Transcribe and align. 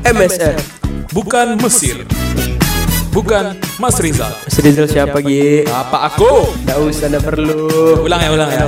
MSR. 0.00 0.56
Bukan 1.12 1.60
Mesir. 1.60 2.08
Bukan 3.12 3.52
Mas 3.76 4.00
Rizal. 4.00 4.32
Mas 4.32 4.56
Rizal 4.56 4.88
siapa 4.88 5.20
Gi? 5.20 5.68
Apa 5.68 6.08
aku? 6.08 6.56
Gak 6.64 6.78
usah, 6.80 7.12
gak 7.12 7.20
perlu. 7.20 8.00
Ulang 8.08 8.20
ya, 8.24 8.32
ulang 8.32 8.48
ya. 8.48 8.64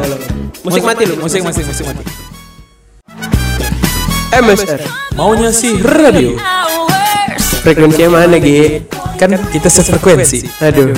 Musik 0.61 0.85
mati 0.85 1.09
lu. 1.09 1.17
Musik, 1.25 1.41
musik, 1.41 1.65
musik 1.65 1.89
mati. 1.89 2.05
MSR. 4.33 4.81
Maunya 5.17 5.49
sih 5.57 5.81
radio. 5.81 6.37
Frekuensinya 7.65 8.21
mana 8.21 8.37
Gi? 8.37 8.85
Kan 9.17 9.33
kita 9.49 9.73
sefrekuensi. 9.73 10.45
Aduh. 10.61 10.93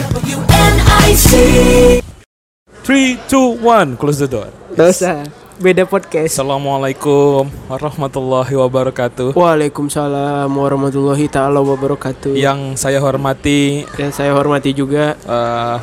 3, 2.82 3.22
2, 3.30 3.62
1, 3.62 4.00
close 4.00 4.18
the 4.18 4.28
door. 4.28 4.50
Gak 4.74 4.90
usah. 4.90 5.43
Beda 5.54 5.86
podcast. 5.86 6.34
Assalamualaikum 6.34 7.46
warahmatullahi 7.70 8.58
wabarakatuh. 8.58 9.38
Waalaikumsalam 9.38 10.50
warahmatullahi 10.50 11.30
taala 11.30 11.62
wabarakatuh. 11.62 12.34
Yang 12.34 12.74
saya 12.74 12.98
hormati 12.98 13.86
Dan 13.94 14.10
saya 14.10 14.34
hormati 14.34 14.74
juga 14.74 15.14
eh, 15.14 15.76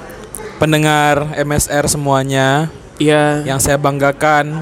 pendengar 0.60 1.40
MSR 1.40 1.88
semuanya, 1.88 2.68
ya 3.00 3.48
yang 3.48 3.64
saya 3.64 3.80
banggakan 3.80 4.60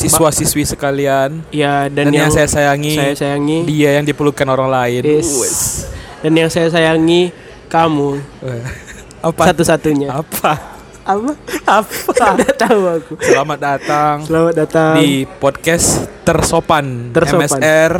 siswa-siswi 0.00 0.64
sekalian 0.64 1.44
ya 1.52 1.92
dan, 1.92 2.08
dan, 2.08 2.24
yang, 2.24 2.32
saya 2.32 2.48
sayangi 2.48 2.96
saya 2.96 3.12
sayangi 3.12 3.68
dia 3.68 4.00
yang 4.00 4.08
dipelukan 4.08 4.48
orang 4.48 4.72
lain. 4.72 5.20
Yes. 5.20 5.84
Dan 6.24 6.32
yang 6.32 6.48
saya 6.48 6.72
sayangi 6.72 7.36
kamu 7.68 8.16
Eh, 8.40 8.64
Apa? 9.28 9.52
satu-satunya. 9.52 10.08
Apa? 10.08 10.71
Apa? 11.02 11.32
Apa? 11.66 11.94
Tidak 12.38 12.54
tahu 12.56 12.80
aku. 12.86 13.12
Selamat 13.18 13.58
datang 13.58 14.16
Selamat 14.22 14.54
datang. 14.54 14.92
di 14.96 15.26
podcast 15.26 16.06
tersopan, 16.22 17.10
Tersopan. 17.10 17.58
MSR 17.58 17.92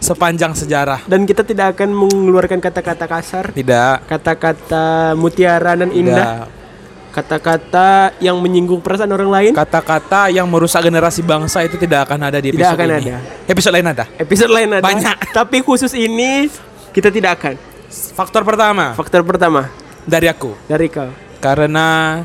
sepanjang 0.00 0.52
sejarah. 0.56 1.04
Dan 1.04 1.28
kita 1.28 1.44
tidak 1.44 1.76
akan 1.76 1.92
mengeluarkan 1.92 2.58
kata-kata 2.58 3.04
kasar, 3.04 3.52
Tidak. 3.52 4.08
kata-kata 4.08 5.12
mutiara 5.12 5.76
dan 5.76 5.92
indah, 5.92 6.48
Tidak. 6.48 7.12
kata-kata 7.12 7.88
yang 8.18 8.40
menyinggung 8.40 8.80
perasaan 8.80 9.12
orang 9.12 9.28
lain. 9.28 9.52
Kata-kata 9.52 10.32
yang 10.32 10.48
merusak 10.48 10.80
generasi 10.80 11.20
bangsa 11.20 11.62
itu 11.62 11.76
tidak 11.76 12.08
akan 12.08 12.32
ada 12.32 12.40
di 12.40 12.48
Tidak 12.48 12.64
episode 12.64 12.80
akan 12.80 12.88
ini. 12.88 13.02
ada. 13.04 13.16
Episode 13.46 13.72
lain 13.76 13.86
ada. 13.86 14.04
Episode 14.16 14.50
lain 14.50 14.68
ada. 14.72 14.82
Banyak. 14.82 15.16
Tapi 15.38 15.56
khusus 15.60 15.92
ini 15.92 16.48
kita 16.90 17.12
tidak 17.12 17.38
akan. 17.38 17.54
Faktor 17.90 18.42
pertama 18.42 18.94
Faktor 18.94 19.20
pertama 19.20 19.66
dari 20.06 20.30
aku 20.30 20.54
dari 20.64 20.86
kau. 20.86 21.10
karena 21.42 22.22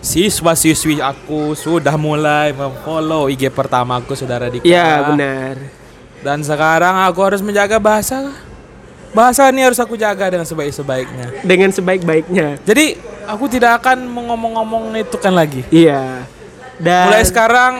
siswa-siswi 0.00 0.98
aku 0.98 1.52
sudah 1.52 1.94
mulai 2.00 2.56
memfollow 2.56 3.28
IG 3.28 3.52
pertama 3.52 4.00
aku 4.00 4.16
saudara 4.16 4.48
Dika. 4.48 4.64
Iya 4.64 5.12
benar. 5.12 5.54
Dan 6.20 6.44
sekarang 6.44 7.04
aku 7.04 7.20
harus 7.24 7.40
menjaga 7.40 7.76
bahasa. 7.80 8.32
Bahasa 9.10 9.48
ini 9.50 9.64
harus 9.66 9.80
aku 9.80 9.98
jaga 9.98 10.30
dengan 10.30 10.46
sebaik-sebaiknya. 10.46 11.42
Dengan 11.42 11.70
sebaik-baiknya. 11.74 12.62
Jadi 12.62 12.94
aku 13.26 13.50
tidak 13.50 13.82
akan 13.82 14.06
mengomong-ngomong 14.06 14.94
itu 14.96 15.16
kan 15.18 15.34
lagi. 15.34 15.66
Iya. 15.68 16.24
Dan 16.80 17.10
Mulai 17.10 17.24
sekarang 17.26 17.72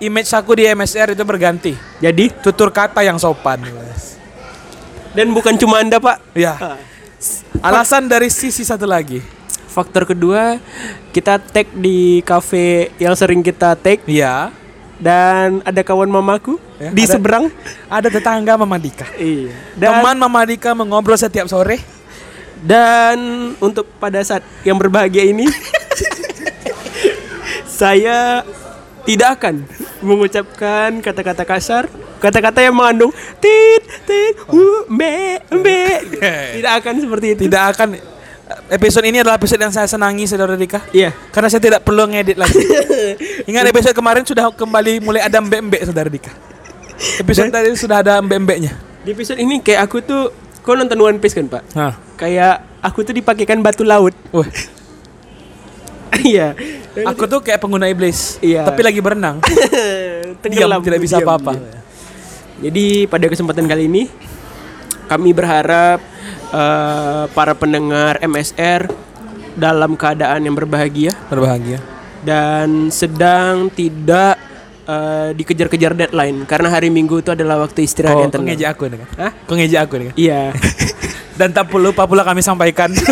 image 0.00 0.30
aku 0.32 0.56
di 0.56 0.64
MSR 0.70 1.12
itu 1.12 1.24
berganti. 1.26 1.72
jadi 2.00 2.30
Tutur 2.40 2.72
kata 2.72 3.04
yang 3.04 3.20
sopan. 3.20 3.60
dan 5.14 5.30
bukan 5.30 5.54
cuma 5.54 5.78
anda 5.78 5.98
pak. 6.02 6.18
Ya. 6.34 6.58
Alasan 7.62 8.10
dari 8.10 8.28
sisi 8.28 8.66
satu 8.66 8.82
lagi. 8.84 9.22
Faktor 9.74 10.06
kedua 10.06 10.62
kita 11.10 11.36
tag 11.36 11.66
di 11.74 12.22
cafe 12.22 12.94
yang 12.96 13.12
sering 13.12 13.42
kita 13.42 13.74
tag 13.74 13.98
Iya. 14.06 14.54
dan 14.96 15.58
ada 15.60 15.82
kawan 15.82 16.06
mamaku 16.06 16.62
Ya, 16.74 16.90
di 16.90 17.02
ada- 17.02 17.12
seberang. 17.12 17.44
Ada 17.86 18.08
tetangga 18.08 18.54
Mama 18.54 18.78
Dika. 18.78 19.06
Iya. 19.14 19.50
Dan 19.74 19.90
Teman 19.92 20.16
Mama 20.16 20.42
Dika 20.42 20.70
mengobrol 20.72 21.14
setiap 21.16 21.46
sore. 21.46 21.82
dan 22.64 23.18
untuk 23.60 23.84
pada 23.98 24.22
saat 24.22 24.40
yang 24.62 24.80
berbahagia 24.80 25.20
ini 25.22 25.44
saya 27.66 28.40
tidak 29.04 29.36
akan 29.36 29.68
mengucapkan 30.00 30.96
kata-kata 30.98 31.44
kasar, 31.44 31.84
kata-kata 32.16 32.60
yang 32.60 32.72
mengandung 32.72 33.12
tit 33.36 33.84
tit 34.04 34.32
hu 34.48 34.88
me 34.88 35.36
me. 35.52 35.82
Tidak 36.56 36.72
akan 36.74 36.94
seperti 36.98 37.26
itu. 37.36 37.40
Tidak 37.44 37.64
akan 37.68 37.88
episode 38.68 39.04
ini 39.04 39.20
adalah 39.20 39.36
episode 39.36 39.60
yang 39.60 39.72
saya 39.72 39.84
senangi 39.84 40.24
saudara 40.24 40.56
Dika. 40.56 40.80
Iya. 40.90 41.12
Karena 41.30 41.48
saya 41.48 41.60
tidak 41.60 41.80
perlu 41.84 42.08
ngedit 42.08 42.38
lagi. 42.38 42.56
Ingat 43.50 43.64
episode 43.68 43.94
kemarin 43.96 44.24
sudah 44.24 44.48
kembali 44.50 45.04
mulai 45.04 45.24
ada 45.24 45.38
mbek-mbek 45.40 45.82
saudara 45.84 46.08
Dika. 46.08 46.32
Episode 47.20 47.50
tadi 47.52 47.68
sudah 47.76 48.00
ada 48.00 48.20
mbek-mbeknya. 48.24 48.72
Di 49.04 49.12
episode 49.12 49.36
ini 49.36 49.60
kayak 49.60 49.84
aku 49.84 50.00
tuh 50.00 50.32
kau 50.64 50.72
nonton 50.72 50.96
One 50.96 51.20
Piece 51.20 51.36
kan, 51.36 51.44
Pak? 51.44 51.62
Nah. 51.76 51.92
Kayak 52.16 52.64
aku 52.80 53.04
tuh 53.04 53.12
dipakaikan 53.12 53.60
batu 53.60 53.84
laut. 53.84 54.14
Wah, 54.32 54.48
Iya. 56.24 56.54
aku 57.04 57.26
tuh 57.26 57.42
kayak 57.42 57.58
pengguna 57.60 57.90
iblis. 57.90 58.38
Iya. 58.40 58.64
Tapi 58.64 58.80
lagi 58.80 59.02
berenang. 59.02 59.42
Diam, 59.44 60.38
Tenggelam, 60.40 60.80
tidak 60.84 61.00
bisa 61.00 61.16
diam, 61.20 61.26
apa-apa. 61.26 61.52
diam. 61.56 61.82
Jadi 62.68 63.08
pada 63.08 63.26
kesempatan 63.28 63.64
kali 63.66 63.88
ini 63.88 64.02
kami 65.04 65.32
berharap 65.32 66.00
eh, 66.54 67.24
para 67.28 67.52
pendengar 67.52 68.22
MSR 68.22 68.86
dalam 69.54 69.94
keadaan 69.94 70.40
yang 70.40 70.54
berbahagia 70.54 71.10
Berbahagia. 71.26 71.78
dan 72.22 72.90
sedang 72.90 73.66
tidak 73.68 74.38
eh, 74.84 75.30
dikejar-kejar 75.32 75.94
deadline 75.96 76.42
karena 76.44 76.68
hari 76.68 76.88
Minggu 76.88 77.18
itu 77.18 77.30
adalah 77.30 77.58
waktu 77.60 77.82
istirahat 77.82 78.14
Oh, 78.14 78.20
yang 78.20 78.30
kau 78.30 78.38
tenang. 78.38 78.54
ngejek 78.54 78.68
aku 78.68 78.82
kan? 78.86 78.98
Hah? 79.16 79.32
Kau 79.44 79.54
ngejek 79.54 79.80
aku 79.80 79.94
kan? 80.00 80.14
Iya. 80.14 80.54
Dan 81.38 81.50
tak 81.50 81.66
perlu 81.66 81.90
lupa 81.90 82.06
pula 82.06 82.22
kami 82.22 82.40
sampaikan. 82.40 82.94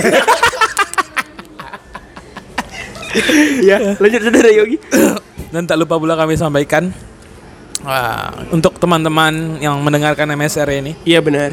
ya, 3.63 3.99
lanjut 3.99 4.21
saudara 4.23 4.51
Yogi. 4.51 4.79
Dan 5.53 5.67
tak 5.67 5.77
lupa 5.77 5.99
pula 5.99 6.15
kami 6.15 6.33
sampaikan 6.35 6.89
wah, 7.83 8.33
untuk 8.49 8.79
teman-teman 8.79 9.59
yang 9.59 9.77
mendengarkan 9.79 10.25
MSR 10.31 10.71
ini, 10.73 10.97
Iya 11.03 11.21
benar. 11.21 11.53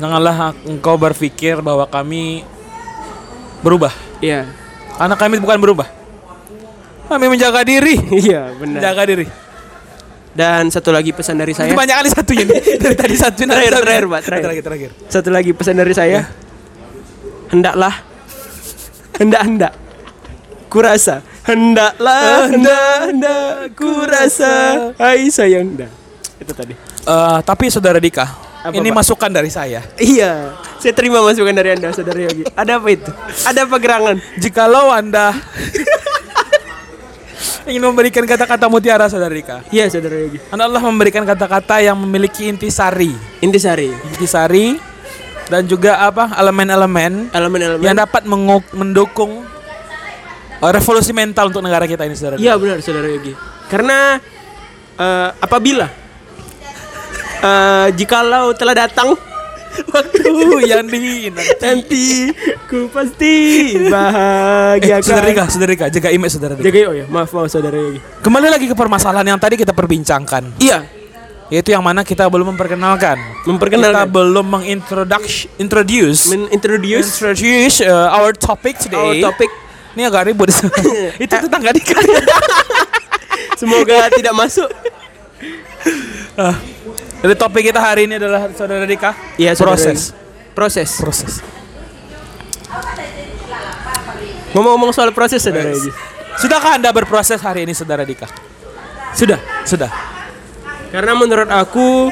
Janganlah 0.00 0.56
engkau 0.64 0.96
berpikir 0.96 1.60
bahwa 1.60 1.84
kami 1.84 2.42
berubah. 3.60 3.92
Iya. 4.24 4.48
Karena 4.96 5.14
kami 5.14 5.36
bukan 5.36 5.60
berubah. 5.60 5.88
Kami 7.06 7.26
menjaga 7.28 7.60
diri. 7.62 8.00
Iya 8.24 8.56
benar. 8.56 8.80
Menjaga 8.80 9.02
diri. 9.04 9.26
Dan 10.30 10.70
satu 10.72 10.94
lagi 10.94 11.12
pesan 11.12 11.36
dari 11.36 11.52
saya. 11.52 11.68
Itu 11.68 11.76
banyak 11.76 11.96
kali 12.00 12.08
satunya 12.08 12.44
nih. 12.46 12.60
Dari 12.86 12.94
tadi 12.94 13.14
satu 13.18 13.42
Terakhir, 13.44 13.82
terakhir, 13.82 14.04
Pak, 14.06 14.20
terakhir. 14.22 14.44
Terakhir, 14.46 14.62
terakhir. 14.62 14.90
Satu 15.10 15.28
lagi 15.34 15.50
pesan 15.50 15.74
dari 15.74 15.90
saya. 15.90 16.20
Hendaklah 17.50 17.94
hendak 19.18 19.42
hendak 19.42 19.72
kurasa 20.70 21.18
hendaklah 21.42 22.46
hendak 22.46 23.10
hendak 23.10 23.74
kurasa 23.74 24.54
hai 24.96 25.26
sayang 25.28 25.76
dah 25.76 25.90
itu 26.38 26.52
tadi 26.54 26.74
Eh, 27.00 27.38
tapi 27.48 27.72
saudara 27.72 27.96
Dika, 27.96 28.28
Apa, 28.60 28.76
ini 28.76 28.92
Pak? 28.92 28.96
masukan 29.00 29.30
dari 29.32 29.50
saya. 29.52 29.80
iya. 29.96 30.52
Saya 30.80 30.92
terima 30.96 31.20
masukan 31.20 31.52
dari 31.52 31.76
anda 31.76 31.92
saudara 31.92 32.20
Yogi. 32.20 32.44
Ada 32.56 32.80
apa 32.80 32.88
itu? 32.88 33.10
Ada 33.44 33.68
apa 33.68 33.76
gerangan? 33.76 34.16
Jikalau 34.40 34.88
Anda 34.92 35.36
ingin 37.68 37.82
memberikan 37.84 38.24
kata-kata 38.24 38.66
mutiara 38.66 39.06
saudara 39.06 39.32
Dika, 39.32 39.62
iya 39.70 39.86
saudara 39.86 40.16
Yogi. 40.16 40.40
Anda 40.50 40.66
Allah 40.66 40.82
memberikan 40.82 41.22
kata-kata 41.22 41.84
yang 41.84 41.96
memiliki 42.00 42.48
intisari. 42.48 43.12
intisari. 43.44 43.92
Intisari 44.16 44.80
dan 45.50 45.66
juga 45.66 46.00
apa? 46.00 46.34
Elemen-elemen 46.34 47.30
elemen-elemen. 47.30 47.84
yang 47.84 47.96
dapat 47.96 48.24
mendukung 48.72 49.44
uh, 50.62 50.70
revolusi 50.72 51.12
mental 51.12 51.52
untuk 51.52 51.62
negara 51.62 51.84
kita 51.86 52.06
ini 52.08 52.16
saudara. 52.16 52.36
iya 52.40 52.56
benar 52.56 52.80
saudara 52.80 53.06
Yogi. 53.06 53.34
Karena 53.70 54.18
eh, 54.98 55.28
apabila 55.38 55.86
eh, 57.40 57.88
jikalau 57.96 58.52
telah 58.54 58.76
datang 58.86 59.16
Waktu 59.70 60.66
yang 60.66 60.86
di 60.90 61.30
nanti 61.62 62.34
ku 62.66 62.90
pasti 62.90 63.34
bahagia 63.86 64.98
Eh, 64.98 65.02
saudara 65.02 65.26
Dika, 65.30 65.44
saudara 65.46 65.70
Dika, 65.70 65.86
jaga 65.94 66.08
image 66.10 66.32
saudara. 66.34 66.54
Jaga 66.58 66.78
oh 66.90 66.94
ya, 66.94 67.06
maaf 67.06 67.30
maaf 67.30 67.46
saudara. 67.46 67.78
Kembali 68.18 68.50
lagi 68.50 68.66
ke 68.66 68.74
permasalahan 68.74 69.22
yang 69.30 69.38
tadi 69.38 69.54
kita 69.54 69.70
perbincangkan, 69.70 70.58
Iya, 70.58 70.82
yaitu 71.54 71.70
yang 71.70 71.86
mana 71.86 72.02
kita 72.02 72.26
belum 72.26 72.54
memperkenalkan. 72.54 73.18
Kita 73.18 73.50
memperkenalkan, 73.50 74.06
belum 74.10 74.46
mengintroduce 74.58 75.46
introduce 75.58 76.34
introduce 76.50 77.06
introduce 77.18 77.78
uh, 77.82 78.10
our 78.10 78.34
topic 78.34 78.74
today. 78.78 78.98
our 78.98 79.14
topic. 79.30 79.50
Ini 79.94 80.06
agak 80.06 80.30
ribut. 80.30 80.50
Itu 81.24 81.34
tetangga 81.34 81.70
Dika. 81.74 81.98
Semoga 83.60 84.10
tidak 84.14 84.34
masuk. 84.34 84.70
Ah, 86.38 86.54
Jadi 87.20 87.34
topik 87.36 87.68
kita 87.68 87.76
hari 87.76 88.08
ini 88.08 88.16
adalah 88.16 88.48
saudara 88.56 88.88
Dika. 88.88 89.12
Iya, 89.36 89.52
proses. 89.52 90.16
Proses. 90.56 90.88
Proses. 90.96 91.44
Ngomong-ngomong 94.50 94.90
soal 94.90 95.12
proses 95.12 95.38
saudara 95.38 95.68
Yogi. 95.68 95.92
Sudahkah 96.40 96.80
Anda 96.80 96.90
berproses 96.90 97.38
hari 97.38 97.68
ini 97.68 97.76
saudara 97.76 98.02
Dika? 98.08 98.24
Sudah. 99.12 99.36
Sudah. 99.68 99.92
Karena 100.90 101.12
menurut 101.14 101.46
aku 101.46 102.10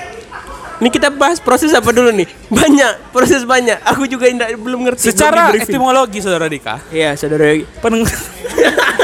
Ini 0.78 0.94
kita 0.94 1.10
bahas 1.10 1.42
proses 1.42 1.74
apa 1.74 1.90
dulu 1.90 2.14
nih? 2.14 2.30
Banyak, 2.54 3.10
proses 3.10 3.42
banyak. 3.42 3.82
Aku 3.82 4.06
juga 4.06 4.30
indah, 4.30 4.46
belum 4.54 4.86
ngerti. 4.86 5.10
belum 5.10 5.10
Secara 5.10 5.50
di-briefing. 5.50 5.74
etimologi 5.74 6.18
saudara 6.22 6.46
Dika, 6.46 6.78
Iya, 6.94 7.18
saudara 7.18 7.50
peneng 7.82 8.06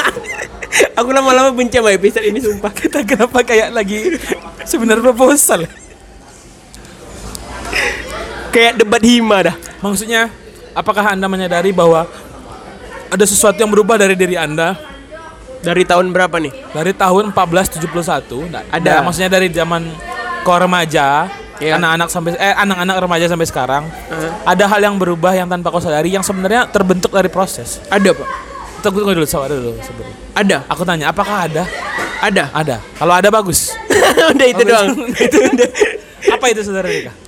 Aku 1.03 1.11
lama-lama 1.11 1.51
benci 1.51 1.75
sama 1.75 1.91
episode 1.91 2.23
ini 2.23 2.39
sumpah. 2.39 2.71
kita 2.71 3.03
kenapa 3.03 3.43
kayak 3.43 3.75
lagi 3.75 4.15
seminar 4.63 5.03
proposal? 5.03 5.67
Kayak 8.55 8.79
debat 8.79 9.03
hima 9.03 9.51
dah. 9.51 9.57
Maksudnya, 9.83 10.31
apakah 10.73 11.11
anda 11.11 11.27
menyadari 11.27 11.75
bahwa 11.75 12.07
ada 13.11 13.25
sesuatu 13.27 13.59
yang 13.59 13.69
berubah 13.69 13.99
dari 13.99 14.15
diri 14.15 14.35
anda 14.35 14.79
Dari 15.59 15.81
tahun 15.83 16.13
berapa 16.13 16.37
nih? 16.39 16.53
dari 16.71 16.93
tahun 16.93 17.33
1471? 17.33 18.53
Nah, 18.53 18.63
Ada. 18.69 19.01
nah, 19.01 19.01
maksudnya 19.03 19.33
dari 19.33 19.49
zaman 19.49 19.83
kau 20.45 20.55
remaja, 20.55 21.27
Iya. 21.57 21.81
anak-anak 21.81 22.09
sampai 22.11 22.31
eh 22.35 22.53
anak-anak 22.53 22.97
remaja 23.01 23.27
sampai 23.27 23.47
sekarang, 23.49 23.89
Heeh. 23.89 24.31
ada 24.45 24.65
hal 24.69 24.81
yang 24.83 25.01
berubah 25.01 25.33
yang 25.33 25.49
tanpa 25.49 25.73
kau 25.73 25.81
sadari 25.81 26.13
yang 26.13 26.21
sebenarnya 26.21 26.69
terbentuk 26.69 27.09
dari 27.11 27.33
proses. 27.33 27.81
Ada, 27.89 28.13
Pak. 28.13 28.29
Tunggu 28.83 29.01
tunggu 29.01 29.17
dulu, 29.17 29.25
sabar 29.25 29.49
dulu 29.49 29.73
sebelum. 29.81 30.13
Ada. 30.37 30.69
Aku 30.69 30.85
tanya, 30.85 31.09
apakah 31.09 31.49
ada? 31.49 31.65
Ada. 32.21 32.53
Ada. 32.53 32.77
Kalau 32.95 33.15
ada 33.17 33.29
bagus. 33.33 33.73
Udah 34.37 34.47
itu 34.47 34.61
Oh, 34.61 34.69
doang. 34.69 34.89
itu 35.25 35.39
udah. 35.41 35.69
Apa 36.29 36.45
itu 36.53 36.61
saudara 36.61 36.93
Dika? 36.93 37.24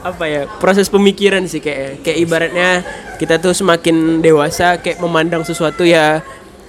Apa 0.00 0.24
ya? 0.24 0.42
Proses 0.58 0.86
pemikiran 0.86 1.42
sih 1.44 1.58
kayak 1.58 2.00
kayak 2.00 2.18
ibaratnya 2.18 2.68
kita 3.16 3.36
tuh 3.36 3.50
semakin 3.50 4.18
dewasa 4.18 4.78
kayak 4.78 4.98
memandang 4.98 5.42
sesuatu 5.42 5.82
ya 5.82 6.22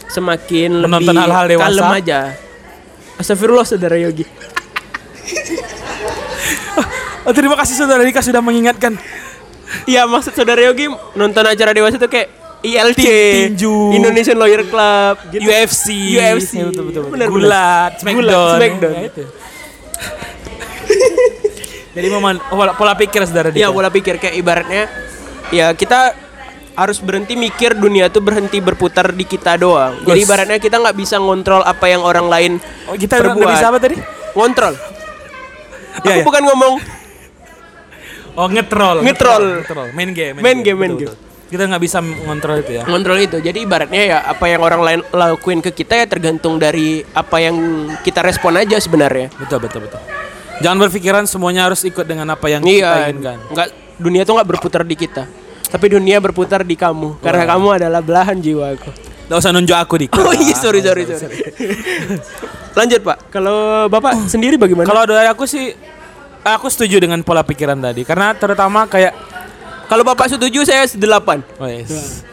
semakin 0.06 0.81
Menonton 0.81 1.14
lebih 1.14 1.22
hal-hal 1.22 1.46
dewasa. 1.48 1.70
kalem 1.70 1.90
aja. 1.96 2.20
Astagfirullah 3.16 3.64
saudara 3.64 3.96
Yogi. 3.96 4.26
Oh, 7.20 7.36
terima 7.36 7.54
kasih 7.54 7.78
saudara 7.78 8.02
Dika 8.02 8.24
sudah 8.24 8.42
mengingatkan. 8.42 8.98
Iya 9.86 10.10
maksud 10.10 10.34
saudara 10.34 10.66
Yogi 10.66 10.90
nonton 11.14 11.46
acara 11.46 11.78
dewasa 11.78 12.02
tuh 12.02 12.10
kayak 12.10 12.26
ILC, 12.60 12.98
Tin- 12.98 13.54
tinju. 13.54 13.94
Indonesian 13.94 14.36
Lawyer 14.36 14.66
Club, 14.66 15.16
gitu. 15.30 15.46
UFC, 15.46 15.94
UFC. 16.12 16.58
Ya, 16.58 16.68
betul, 16.68 16.90
betul, 16.90 17.04
betul. 17.06 17.14
Benar, 17.14 17.28
Gulat. 17.30 17.92
Smackdown, 18.02 18.58
Smackdown. 18.58 18.92
Ya, 18.92 19.04
itu. 19.06 19.24
Jadi 21.90 22.06
oh, 22.08 22.22
pola, 22.54 22.72
pola 22.78 22.94
pikir 22.94 23.26
saudara 23.26 23.50
Dika. 23.50 23.60
Iya 23.60 23.68
pola 23.70 23.90
pikir 23.90 24.22
kayak 24.22 24.36
ibaratnya 24.38 24.84
ya 25.50 25.74
kita 25.74 26.14
harus 26.78 27.02
berhenti 27.02 27.36
mikir 27.36 27.76
dunia 27.76 28.08
tuh 28.08 28.24
berhenti 28.24 28.62
berputar 28.62 29.12
di 29.12 29.26
kita 29.26 29.58
doang. 29.58 30.00
Jadi 30.06 30.20
Yes. 30.22 30.28
ibaratnya 30.30 30.58
kita 30.58 30.80
nggak 30.80 30.96
bisa 30.96 31.20
ngontrol 31.20 31.60
apa 31.62 31.86
yang 31.86 32.00
orang 32.00 32.30
lain 32.30 32.52
Oh, 32.88 32.96
kita 32.96 33.20
perbuat. 33.20 33.36
nggak 33.36 33.52
bisa 33.58 33.68
apa 33.68 33.78
tadi? 33.78 33.96
Ngontrol. 34.32 34.74
Ya, 36.00 36.00
Aku 36.00 36.20
ya. 36.22 36.24
bukan 36.24 36.44
ngomong 36.46 36.74
Oh 38.40 38.48
ngetrol. 38.48 39.04
Ngetrol. 39.04 39.44
Ngetrol. 39.60 39.88
Main 39.92 40.10
game. 40.16 40.36
Main 40.40 40.64
game, 40.64 40.80
main 40.80 40.94
Betul, 40.96 41.12
betul. 41.12 41.28
Kita 41.50 41.66
nggak 41.66 41.82
bisa 41.82 41.98
mengontrol 42.00 42.62
itu 42.62 42.72
ya. 42.78 42.84
ngontrol 42.86 43.18
itu. 43.20 43.38
Jadi 43.42 43.58
ibaratnya 43.66 44.02
ya 44.06 44.18
apa 44.22 44.46
yang 44.48 44.62
orang 44.62 44.82
lain 44.86 45.00
lakuin 45.12 45.60
ke 45.60 45.74
kita 45.74 45.98
ya 45.98 46.06
tergantung 46.06 46.56
dari 46.56 47.02
apa 47.12 47.42
yang 47.42 47.58
kita 48.00 48.22
respon 48.22 48.56
aja 48.56 48.78
sebenarnya. 48.78 49.34
Betul 49.36 49.60
betul 49.60 49.90
betul. 49.90 50.00
Jangan 50.60 50.78
berpikiran 50.82 51.24
semuanya 51.24 51.66
harus 51.66 51.82
ikut 51.82 52.04
dengan 52.04 52.28
apa 52.30 52.46
yang 52.46 52.60
kita 52.60 52.76
Iya, 52.76 52.92
inginkan. 53.10 53.38
nggak 53.48 53.68
dunia 53.96 54.22
tuh 54.24 54.36
nggak 54.36 54.50
berputar 54.50 54.84
di 54.84 54.96
kita, 54.96 55.24
tapi 55.66 55.86
dunia 55.90 56.20
berputar 56.20 56.62
di 56.62 56.76
kamu 56.76 57.20
karena 57.20 57.44
kamu 57.46 57.68
adalah 57.76 58.00
belahan 58.00 58.38
jiwaku. 58.38 58.92
Gak 59.30 59.38
usah 59.38 59.54
nunjuk 59.54 59.78
aku 59.78 59.94
dik. 60.00 60.12
Oh 60.18 60.34
iya 60.34 60.58
sorry 60.58 60.82
sorry 60.82 61.06
sorry. 61.06 61.38
Lanjut 62.80 63.00
pak, 63.00 63.30
kalau 63.30 63.86
bapak 63.86 64.26
sendiri 64.26 64.58
bagaimana? 64.58 64.84
Kalau 64.84 65.06
dari 65.06 65.30
aku 65.30 65.46
sih, 65.46 65.70
aku 66.42 66.66
setuju 66.66 66.98
dengan 66.98 67.22
pola 67.22 67.46
pikiran 67.46 67.78
tadi. 67.78 68.02
Karena 68.02 68.34
terutama 68.34 68.90
kayak, 68.90 69.14
Kalau 69.86 70.02
bapak 70.02 70.30
setuju 70.30 70.66
saya 70.66 70.82
sedelapan. 70.86 71.46
oh 71.58 71.66
yes. 71.66 72.26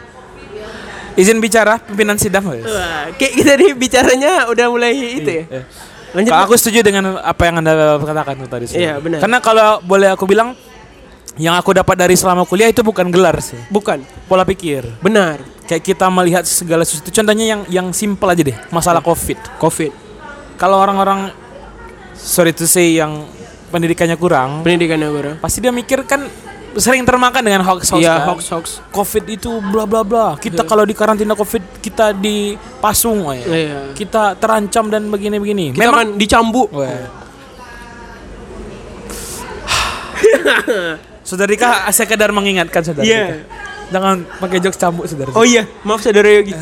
izin 1.16 1.36
bicara 1.36 1.76
pimpinan 1.78 2.16
sidang. 2.16 2.44
Oh 2.44 2.52
yes. 2.52 2.64
Wah, 2.64 3.12
kayak 3.12 3.32
kita 3.34 3.52
nih 3.56 3.72
bicaranya 3.72 4.32
udah 4.48 4.66
mulai 4.68 4.92
itu 4.92 5.30
ya. 5.30 5.44
Iya. 5.46 5.62
Lanjut. 6.14 6.30
Kalau 6.30 6.44
aku 6.46 6.54
setuju 6.54 6.80
dengan 6.86 7.18
apa 7.18 7.42
yang 7.48 7.58
anda 7.58 7.98
katakan 7.98 8.34
tadi. 8.46 8.66
Iya, 8.72 9.00
benar. 9.02 9.18
Karena 9.24 9.38
kalau 9.42 9.68
boleh 9.82 10.12
aku 10.12 10.24
bilang, 10.24 10.54
yang 11.36 11.52
aku 11.58 11.76
dapat 11.76 11.96
dari 12.00 12.16
selama 12.16 12.48
kuliah 12.48 12.70
itu 12.70 12.80
bukan 12.80 13.12
gelar 13.12 13.36
sih, 13.44 13.58
Bukan, 13.68 14.00
pola 14.24 14.46
pikir. 14.46 14.86
benar. 15.04 15.36
Kayak 15.66 15.82
kita 15.82 16.06
melihat 16.08 16.46
segala 16.46 16.86
sesuatu. 16.86 17.10
Contohnya 17.10 17.44
yang 17.44 17.60
yang 17.66 17.86
simple 17.90 18.30
aja 18.30 18.40
deh, 18.40 18.56
masalah 18.70 19.02
covid. 19.02 19.36
Covid, 19.58 19.92
Kalau 20.56 20.78
orang-orang 20.80 21.34
sorry 22.16 22.54
to 22.54 22.64
say 22.64 22.96
yang 22.96 23.26
pendidikannya 23.68 24.16
kurang, 24.16 24.62
pendidikannya 24.62 25.10
kurang. 25.10 25.34
pasti 25.36 25.60
dia 25.60 25.74
mikir 25.74 26.06
kan 26.06 26.24
sering 26.76 27.08
termakan 27.08 27.42
dengan 27.42 27.64
hoax 27.64 27.90
hoax. 27.90 28.02
Iya 28.04 28.14
kan. 28.20 28.26
hoax 28.32 28.40
hoax. 28.52 28.64
Covid 28.92 29.24
itu 29.28 29.50
bla 29.72 29.88
bla 29.88 30.04
bla. 30.04 30.36
Kita 30.36 30.62
kalau 30.68 30.84
di 30.84 30.92
karantina 30.92 31.32
Covid 31.32 31.80
kita 31.80 32.12
dipasung, 32.12 33.24
woy. 33.26 33.40
Iya. 33.42 33.96
kita 33.96 34.36
terancam 34.36 34.92
dan 34.92 35.08
begini-begini. 35.08 35.72
Kita 35.74 35.92
kan 35.92 36.08
dicambuk. 36.14 36.68
Woy. 36.70 36.86
Saudara 41.26 41.50
Dika 41.50 41.90
sekedar 41.90 42.30
mengingatkan 42.30 42.86
saudara 42.86 43.02
Iya. 43.02 43.42
Dika. 43.42 43.66
Jangan 43.86 44.26
pakai 44.42 44.58
jokes 44.58 44.78
cambuk 44.78 45.06
saudara. 45.06 45.30
Oh 45.34 45.46
iya, 45.46 45.62
maaf 45.86 46.02
saudara 46.02 46.26
Yogi. 46.26 46.54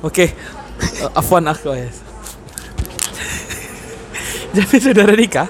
Oke. 0.00 0.32
Uh, 1.04 1.20
Afwan 1.20 1.48
aku 1.48 1.72
ya. 1.72 1.88
Jadi 4.56 4.76
saudara 4.80 5.12
Dika. 5.12 5.44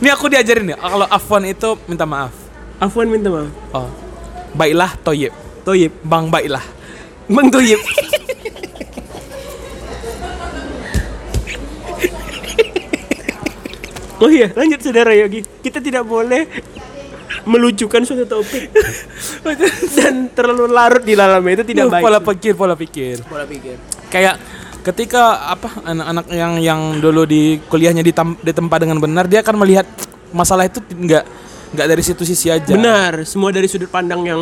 Ini 0.00 0.08
aku 0.16 0.32
diajarin 0.32 0.72
ya. 0.72 0.76
Kalau 0.80 1.06
Afwan 1.06 1.44
itu 1.44 1.76
minta 1.84 2.08
maaf. 2.08 2.32
Afwan 2.80 3.08
minta 3.12 3.28
maaf. 3.28 3.52
Oh. 3.76 3.88
Baiklah 4.56 4.96
Toyib. 5.04 5.32
Toyib, 5.62 5.92
Bang 6.00 6.32
baiklah. 6.32 6.64
Bang 7.28 7.52
Toyib. 7.52 7.80
Oh 14.20 14.28
iya, 14.28 14.52
lanjut 14.52 14.84
saudara 14.84 15.16
Yogi. 15.16 15.40
Kita 15.64 15.80
tidak 15.80 16.04
boleh 16.04 16.44
melucukan 17.48 18.04
suatu 18.04 18.28
topik 18.28 18.68
dan 19.96 20.28
terlalu 20.36 20.68
larut 20.68 21.00
di 21.00 21.16
dalamnya 21.16 21.64
itu 21.64 21.72
tidak 21.72 21.88
Duh, 21.88 21.92
baik. 21.96 22.02
Pola 22.04 22.20
pikir, 22.20 22.52
pola 22.52 22.74
pikir. 22.76 23.16
pola 23.24 23.44
pikir. 23.48 23.80
Kayak 24.12 24.36
ketika 24.80 25.22
apa 25.48 25.68
anak-anak 25.82 26.26
yang 26.30 26.52
yang 26.58 26.80
dulu 26.96 27.24
di 27.24 27.42
kuliahnya 27.62 28.00
ditam, 28.00 28.36
ditempa 28.36 28.76
dengan 28.76 28.96
benar, 28.96 29.24
dia 29.24 29.40
akan 29.40 29.56
melihat 29.56 29.86
masalah 30.30 30.64
itu 30.64 30.80
nggak 30.80 31.24
nggak 31.70 31.86
dari 31.86 32.02
situ 32.02 32.22
sisi 32.22 32.48
aja. 32.48 32.70
Benar, 32.70 33.22
semua 33.24 33.50
dari 33.50 33.66
sudut 33.66 33.86
pandang 33.86 34.22
yang 34.22 34.40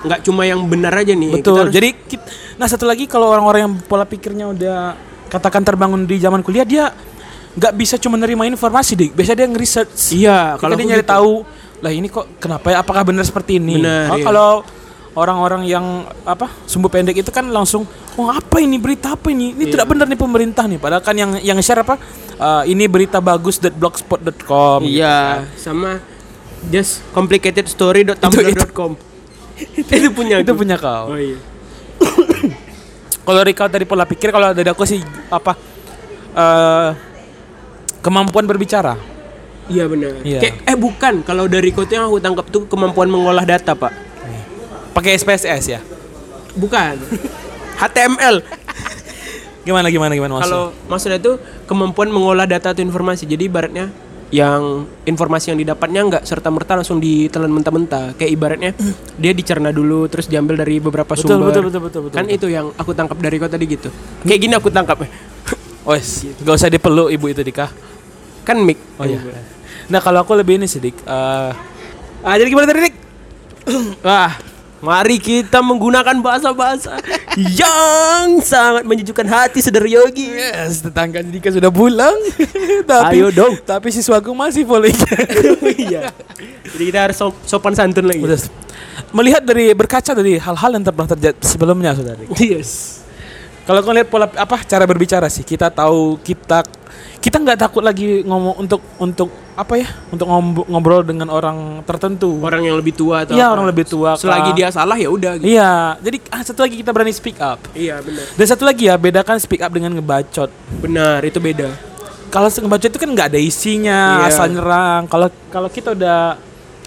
nggak 0.00 0.20
cuma 0.22 0.44
yang 0.44 0.60
benar 0.62 0.92
aja 0.94 1.10
nih. 1.10 1.32
Kita 1.32 1.40
Betul. 1.40 1.56
harus- 1.60 1.74
Jadi 1.74 1.88
kit- 2.06 2.28
nah 2.54 2.66
satu 2.66 2.84
lagi 2.84 3.04
kalau 3.04 3.26
orang-orang 3.26 3.60
yang 3.62 3.74
pola 3.80 4.04
pikirnya 4.04 4.46
udah 4.46 4.78
katakan 5.26 5.60
terbangun 5.60 6.04
di 6.04 6.16
zaman 6.16 6.38
kuliah 6.40 6.62
dia 6.62 6.92
nggak 7.54 7.72
bisa 7.72 7.96
cuma 7.96 8.14
nerima 8.14 8.44
informasi 8.44 8.92
deh. 8.94 9.10
Biasanya 9.10 9.38
dia 9.40 9.48
nge-research. 9.48 9.96
iya, 10.12 10.54
Kalau 10.56 10.74
dia 10.74 10.86
nyari 10.86 11.02
gitu. 11.02 11.10
tahu 11.10 11.32
lah 11.80 11.90
ini 11.90 12.06
kok 12.06 12.38
kenapa 12.38 12.66
ya 12.68 12.76
apakah 12.80 13.02
benar 13.02 13.24
seperti 13.24 13.56
ini? 13.56 13.78
Benar, 13.78 14.06
Oh, 14.08 14.16
iya. 14.16 14.24
Kalau 14.24 14.50
orang-orang 15.14 15.62
yang 15.64 15.86
apa 16.22 16.50
sumbu 16.66 16.90
pendek 16.90 17.14
itu 17.16 17.30
kan 17.30 17.46
langsung 17.46 17.86
oh 18.14 18.28
apa 18.28 18.58
ini 18.58 18.78
berita 18.78 19.14
apa 19.14 19.30
ini? 19.30 19.54
Ini 19.54 19.64
Iya. 19.66 19.72
tidak 19.78 19.86
benar 19.90 20.06
nih 20.06 20.18
pemerintah 20.18 20.64
nih. 20.66 20.78
Padahal 20.78 21.02
kan 21.02 21.14
yang 21.14 21.38
yang 21.38 21.58
share 21.58 21.80
apa? 21.80 21.98
Eh, 22.34 22.74
ini 22.74 22.84
berita 22.86 23.18
bagus 23.18 23.58
blogspot.com. 23.58 24.82
Iya, 24.82 25.46
sama 25.54 26.02
just 26.68 27.00
complicatedstory.tumblr.com. 27.14 28.98
itu 29.78 30.10
punya 30.10 30.42
Itu 30.42 30.50
aku. 30.50 30.60
punya 30.60 30.76
kau. 30.76 31.14
Oh 31.14 31.18
iya. 31.18 31.38
Kalau 33.24 33.40
Rika 33.40 33.70
dari 33.72 33.88
pola 33.88 34.04
pikir 34.04 34.28
kalau 34.28 34.52
dari 34.52 34.68
aku 34.68 34.84
sih 34.84 35.00
apa 35.30 35.56
eh 36.34 36.90
kemampuan 38.04 38.44
berbicara. 38.44 39.00
Iya 39.64 39.88
benar. 39.88 40.20
Kayak 40.20 40.60
eh 40.60 40.76
bukan, 40.76 41.24
kalau 41.24 41.48
dari 41.48 41.72
kota 41.72 41.96
yang 41.96 42.12
aku 42.12 42.20
tangkap 42.20 42.44
tuh 42.52 42.68
kemampuan 42.68 43.08
mengolah 43.08 43.48
data, 43.48 43.72
Pak. 43.72 44.03
Pakai 44.94 45.18
SPSS 45.18 45.64
ya. 45.68 45.80
Bukan. 46.54 46.94
HTML. 47.82 48.36
Gimana 49.64 49.88
gimana 49.88 50.12
gimana 50.14 50.32
maksudnya? 50.38 50.54
Kalau 50.54 50.64
maksudnya 50.86 51.18
itu 51.18 51.32
kemampuan 51.66 52.08
mengolah 52.12 52.46
data 52.46 52.70
atau 52.70 52.84
informasi. 52.84 53.26
Jadi 53.26 53.48
ibaratnya 53.48 53.90
yang 54.30 54.82
informasi 55.06 55.54
yang 55.54 55.58
didapatnya 55.58 56.00
nggak 56.04 56.22
serta 56.26 56.50
merta 56.50 56.78
langsung 56.78 57.02
ditelan 57.02 57.50
mentah-mentah. 57.50 58.14
Kayak 58.14 58.30
ibaratnya 58.30 58.70
dia 59.22 59.32
dicerna 59.34 59.74
dulu 59.74 60.06
terus 60.06 60.30
diambil 60.30 60.60
dari 60.60 60.78
beberapa 60.78 61.16
Betul, 61.16 61.40
sumber. 61.42 61.50
betul, 61.50 61.62
betul, 61.66 61.80
betul, 61.82 62.00
betul, 62.08 62.16
Kan 62.16 62.26
betul. 62.28 62.36
itu 62.38 62.46
yang 62.52 62.70
aku 62.76 62.92
tangkap 62.94 63.18
dari 63.18 63.36
kau 63.40 63.50
tadi 63.50 63.64
gitu. 63.66 63.88
Kayak 64.22 64.40
gini 64.40 64.54
aku 64.54 64.68
tangkap. 64.70 65.02
Wes, 65.90 66.24
gak 66.40 66.54
usah 66.56 66.70
dipeluk 66.72 67.10
ibu 67.12 67.26
itu 67.28 67.42
Dika. 67.42 67.68
kan 68.44 68.60
mic. 68.60 68.76
Oh 69.00 69.08
iya. 69.08 69.20
Nah 69.88 70.04
kalau 70.04 70.20
aku 70.20 70.36
lebih 70.36 70.60
ini 70.60 70.68
sih 70.68 70.76
Dik. 70.76 71.00
Eh, 71.00 71.50
ah 72.20 72.34
jadi 72.36 72.48
gimana 72.48 72.68
tadi 72.68 72.92
Dik? 72.92 72.96
Wah, 74.04 74.32
Mari 74.82 75.16
kita 75.22 75.62
menggunakan 75.64 76.18
bahasa-bahasa 76.20 76.98
yang 77.38 78.38
sangat 78.42 78.84
menyejukkan 78.84 79.26
hati 79.26 79.64
saudara 79.64 79.88
Yogi. 79.88 80.28
Yes, 80.28 80.84
tetangga 80.84 81.24
Dika 81.24 81.48
sudah 81.54 81.72
pulang. 81.72 82.14
tapi, 82.90 83.22
Ayo 83.22 83.30
dong. 83.30 83.54
Tapi 83.62 83.88
siswaku 83.94 84.34
masih 84.36 84.66
follow 84.66 84.90
Iya. 85.88 86.10
Jadi 86.74 86.82
kita 86.90 86.98
harus 87.10 87.16
sop- 87.16 87.42
sopan 87.48 87.72
santun 87.72 88.04
lagi. 88.04 88.20
Udah. 88.20 88.40
Melihat 89.14 89.42
dari 89.46 89.70
berkaca 89.72 90.12
dari 90.12 90.36
hal-hal 90.36 90.70
yang 90.74 90.82
pernah 90.84 91.10
terjadi 91.16 91.38
sebelumnya, 91.40 91.94
saudara. 91.94 92.20
Yes. 92.36 93.00
Kalau 93.64 93.80
kau 93.80 93.96
lihat 93.96 94.12
pola 94.12 94.28
apa 94.28 94.60
cara 94.68 94.84
berbicara 94.84 95.32
sih, 95.32 95.40
kita 95.40 95.72
tahu 95.72 96.20
kita 96.20 96.60
kita 97.24 97.40
nggak 97.40 97.56
takut 97.56 97.80
lagi 97.80 98.20
ngomong 98.20 98.60
untuk 98.60 98.84
untuk 99.00 99.32
apa 99.54 99.78
ya, 99.78 99.86
untuk 100.10 100.26
ngobrol 100.66 101.06
dengan 101.06 101.30
orang 101.30 101.78
tertentu. 101.86 102.42
Orang 102.42 102.66
yang 102.66 102.74
lebih 102.74 102.90
tua 102.90 103.22
atau 103.22 103.38
Iya, 103.38 103.54
orang 103.54 103.70
lebih 103.70 103.86
tua. 103.86 104.18
Selagi 104.18 104.50
kah. 104.50 104.56
dia 104.58 104.68
salah 104.74 104.98
ya 104.98 105.06
udah 105.06 105.38
gitu. 105.38 105.46
Iya, 105.46 105.94
jadi 106.02 106.18
ah, 106.28 106.42
satu 106.42 106.66
lagi 106.66 106.82
kita 106.82 106.90
berani 106.90 107.14
speak 107.14 107.38
up. 107.38 107.62
Iya, 107.70 108.02
benar. 108.02 108.26
Dan 108.34 108.46
satu 108.50 108.66
lagi 108.66 108.90
ya, 108.90 108.98
bedakan 108.98 109.38
speak 109.38 109.62
up 109.62 109.70
dengan 109.70 109.94
ngebacot. 109.94 110.50
Benar, 110.82 111.22
itu 111.22 111.38
beda. 111.38 111.70
Kalau 112.28 112.50
ngebacot 112.50 112.90
itu 112.90 112.98
kan 112.98 113.10
nggak 113.14 113.28
ada 113.30 113.38
isinya, 113.38 114.26
Iya. 114.26 114.34
asal 114.34 114.50
nyerang. 114.50 115.06
Kalau 115.06 115.30
kalau 115.48 115.68
kita 115.70 115.94
udah 115.94 116.34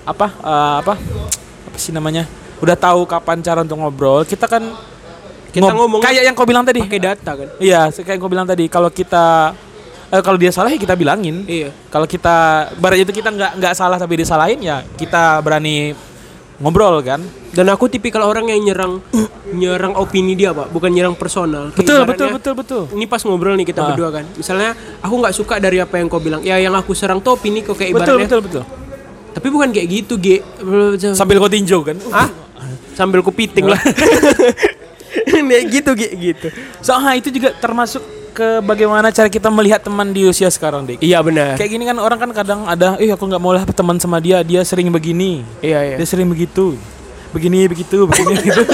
apa 0.03 0.27
eh, 0.27 0.75
apa 0.83 0.93
apa 1.71 1.77
sih 1.79 1.95
namanya? 1.95 2.27
Udah 2.59 2.75
tahu 2.75 3.07
kapan 3.07 3.39
cara 3.39 3.63
untuk 3.63 3.79
ngobrol, 3.79 4.27
kita 4.27 4.43
kan 4.43 4.65
Kita 5.47 5.71
ngomong 5.71 6.03
kayak 6.03 6.27
yang 6.27 6.35
kau 6.35 6.43
bilang 6.43 6.67
tadi. 6.67 6.83
pakai 6.83 6.99
data 6.99 7.31
kan. 7.33 7.47
Iya, 7.57 7.89
kayak 7.89 8.19
yang 8.19 8.21
kau 8.21 8.29
bilang 8.29 8.45
tadi. 8.45 8.67
Kalau 8.67 8.91
kita 8.91 9.55
eh, 10.09 10.21
kalau 10.21 10.35
dia 10.35 10.49
salah 10.49 10.69
ya 10.69 10.77
kita 10.77 10.93
bilangin. 10.93 11.43
Iya. 11.43 11.69
Kalau 11.87 12.03
kita 12.03 12.35
barat 12.75 13.01
itu 13.01 13.11
kita 13.11 13.29
nggak 13.29 13.51
nggak 13.57 13.73
salah 13.73 13.95
tapi 13.95 14.17
disalahin 14.17 14.59
ya 14.59 14.83
kita 14.95 15.39
berani 15.39 15.91
ngobrol 16.57 16.99
kan. 17.01 17.21
Dan 17.47 17.67
aku 17.67 17.85
tipikal 17.85 18.21
orang 18.21 18.47
yang 18.47 18.61
nyerang 18.63 18.93
nyerang 19.49 19.93
opini 19.93 20.33
dia, 20.33 20.53
Pak, 20.53 20.69
bukan 20.69 20.89
nyerang 20.89 21.13
personal. 21.13 21.69
Kayak 21.69 21.77
Betul, 21.79 21.97
ibaratnya, 21.97 22.13
betul, 22.13 22.29
betul, 22.33 22.53
betul. 22.53 22.83
Ini 22.93 23.05
pas 23.05 23.21
ngobrol 23.21 23.57
nih 23.57 23.65
kita 23.65 23.81
Ah. 23.81 23.87
berdua 23.89 24.09
kan. 24.11 24.25
Misalnya 24.31 24.69
aku 24.99 25.13
nggak 25.17 25.33
suka 25.33 25.55
dari 25.57 25.77
apa 25.77 25.97
yang 25.97 26.05
kau 26.05 26.17
bilang. 26.17 26.41
Ya 26.41 26.57
yang 26.57 26.73
aku 26.73 26.93
serang 26.93 27.17
tuh 27.17 27.33
opini 27.33 27.61
kok 27.61 27.73
kayak 27.73 27.93
Betul, 27.93 28.21
ibaratnya. 28.21 28.25
betul, 28.25 28.41
betul. 28.45 28.63
Tapi 29.33 29.47
bukan 29.49 29.69
kayak 29.69 29.87
gitu, 29.87 30.13
G. 30.17 30.27
Sambil 31.13 31.37
kau 31.37 31.45
tinjau 31.45 31.81
kan. 31.81 31.97
ah? 32.09 32.29
Sambil 32.93 33.21
kupiting 33.21 33.69
lah. 33.69 33.77
Nih 35.37 35.61
gitu, 35.71 35.93
G, 35.93 36.03
gitu. 36.15 36.47
Soalnya 36.79 37.13
itu 37.15 37.29
juga 37.29 37.53
termasuk 37.53 38.01
ke 38.37 38.61
bagaimana 38.61 39.09
cara 39.09 39.25
kita 39.25 39.49
melihat 39.49 39.81
teman 39.81 40.05
di 40.07 40.21
usia 40.23 40.45
sekarang, 40.47 40.85
Dik. 40.85 41.01
Iya 41.01 41.17
benar. 41.19 41.57
Kayak 41.57 41.71
gini 41.71 41.83
kan 41.83 41.97
orang 41.97 42.19
kan 42.19 42.29
kadang 42.31 42.59
ada, 42.63 42.93
eh 42.97 43.09
aku 43.09 43.25
nggak 43.25 43.41
mau 43.41 43.49
lah 43.49 43.65
teman 43.65 43.97
sama 43.97 44.21
dia, 44.21 44.39
dia 44.41 44.61
sering 44.61 44.87
begini, 44.87 45.41
Iya, 45.57 45.79
iya. 45.83 45.95
dia 45.97 46.05
sering 46.05 46.29
begitu, 46.29 46.77
begini 47.33 47.65
begitu, 47.65 48.05
begini 48.05 48.33
begitu. 48.37 48.61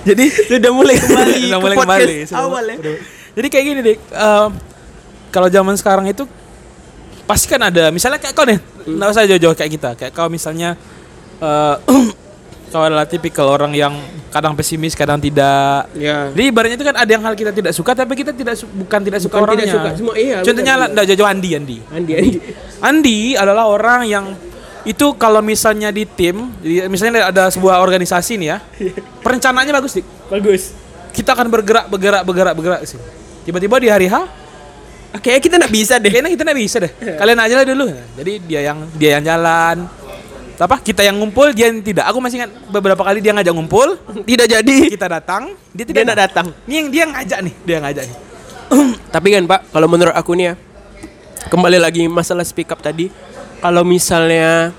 Jadi 0.00 0.24
Sudah 0.48 0.72
mulai 0.72 0.96
kembali 0.96 1.34
Udah 1.42 1.50
ke 1.50 1.60
mulai 1.60 1.76
kembali, 1.76 2.14
sudah- 2.24 2.40
awal 2.40 2.64
ya. 2.64 2.76
sudah. 2.78 2.94
Jadi 3.30 3.46
kayak 3.48 3.64
gini 3.64 3.80
dik, 3.84 3.98
eh, 4.08 4.46
kalau 5.30 5.48
zaman 5.48 5.74
sekarang 5.76 6.06
itu 6.06 6.24
pasti 7.24 7.46
kan 7.46 7.62
ada, 7.62 7.92
misalnya 7.92 8.16
kayak 8.16 8.32
kau 8.32 8.42
nih, 8.42 8.58
nggak 8.88 9.08
usah 9.08 9.22
jauh-jauh 9.24 9.54
kayak 9.54 9.72
kita, 9.72 9.90
kayak 9.94 10.12
kau 10.12 10.26
misalnya, 10.26 10.74
eh, 11.36 11.74
kau 12.70 12.80
adalah 12.80 13.02
tipikal 13.02 13.46
orang 13.46 13.70
yang 13.72 13.92
kadang 14.28 14.54
pesimis, 14.54 14.94
kadang 14.94 15.18
tidak. 15.18 15.90
Iya. 15.92 16.30
Jadi 16.30 16.44
ibaratnya 16.46 16.76
itu 16.76 16.86
kan 16.86 16.96
ada 16.96 17.10
yang 17.10 17.20
hal 17.20 17.34
kita 17.34 17.50
tidak 17.50 17.70
suka, 17.70 17.92
tapi 17.92 18.14
kita 18.14 18.30
tidak 18.30 18.54
su- 18.54 18.70
bukan 18.70 19.00
tidak 19.00 19.18
suka 19.18 19.34
Bukan 19.34 19.44
orangnya. 19.44 19.66
tidak 19.66 19.74
suka, 19.76 19.88
semua 19.92 20.14
iya, 20.14 20.38
Contohnya 20.40 20.74
lah, 20.76 20.88
jauh-jauh 20.96 21.26
Andi, 21.26 21.50
Andi. 21.52 21.76
Andi, 21.88 22.12
Andi. 22.14 22.38
Andi 22.80 23.18
adalah 23.34 23.66
orang 23.66 24.06
yang 24.06 24.24
itu 24.80 25.12
kalau 25.14 25.42
misalnya 25.42 25.90
di 25.90 26.06
tim, 26.06 26.48
misalnya 26.86 27.28
ada 27.28 27.50
sebuah 27.50 27.78
organisasi 27.78 28.38
nih 28.38 28.48
ya, 28.48 28.58
perencanaannya 29.26 29.74
bagus 29.74 29.92
dik 29.92 30.06
Bagus. 30.30 30.62
kita 31.10 31.34
akan 31.34 31.50
bergerak 31.50 31.84
bergerak 31.86 32.22
bergerak 32.22 32.54
bergerak 32.54 32.80
sih 32.86 32.96
tiba-tiba 33.42 33.76
di 33.76 33.90
hari 33.90 34.06
H 34.06 34.16
Kayaknya 35.10 35.42
kita 35.42 35.54
nggak 35.58 35.74
bisa 35.74 35.94
deh. 35.98 36.06
kayaknya 36.06 36.30
kita 36.30 36.42
nggak 36.46 36.60
bisa 36.62 36.76
deh 36.78 36.92
kalian 37.20 37.40
aja 37.42 37.54
lah 37.58 37.66
dulu 37.66 37.84
jadi 38.14 38.32
dia 38.40 38.60
yang 38.62 38.78
dia 38.94 39.10
yang 39.18 39.24
jalan 39.26 39.76
apa 40.60 40.76
kita 40.76 41.00
yang 41.00 41.16
ngumpul 41.16 41.50
dia 41.50 41.68
yang 41.68 41.80
tidak 41.80 42.04
aku 42.04 42.18
masih 42.18 42.36
ingat 42.38 42.52
beberapa 42.68 43.00
kali 43.00 43.18
dia 43.18 43.32
ngajak 43.32 43.50
ngumpul 43.50 43.96
Tidak 44.20 44.46
jadi. 44.46 44.78
kita 44.88 45.08
datang 45.08 45.56
dia 45.70 45.82
Dia 45.82 45.84
tidak 45.86 46.02
nggak 46.04 46.20
datang. 46.20 46.46
ini 46.64 46.74
yang 46.76 46.88
dia 46.88 47.04
ngajak 47.06 47.38
nih 47.40 47.54
dia 47.62 47.76
ngajak 47.78 48.04
nih 48.04 48.16
Tapi 49.10 49.28
kan 49.30 49.42
Pak, 49.44 49.60
kalau 49.68 49.88
menurut 49.88 50.14
aku 50.14 50.30
nih 50.32 50.46
ya, 50.46 50.54
kembali 51.48 51.76
lagi 51.76 52.06
masalah 52.06 52.46
speak 52.46 52.70
up 52.70 52.78
tadi, 52.78 53.10
kalau 53.58 53.82
misalnya 53.82 54.70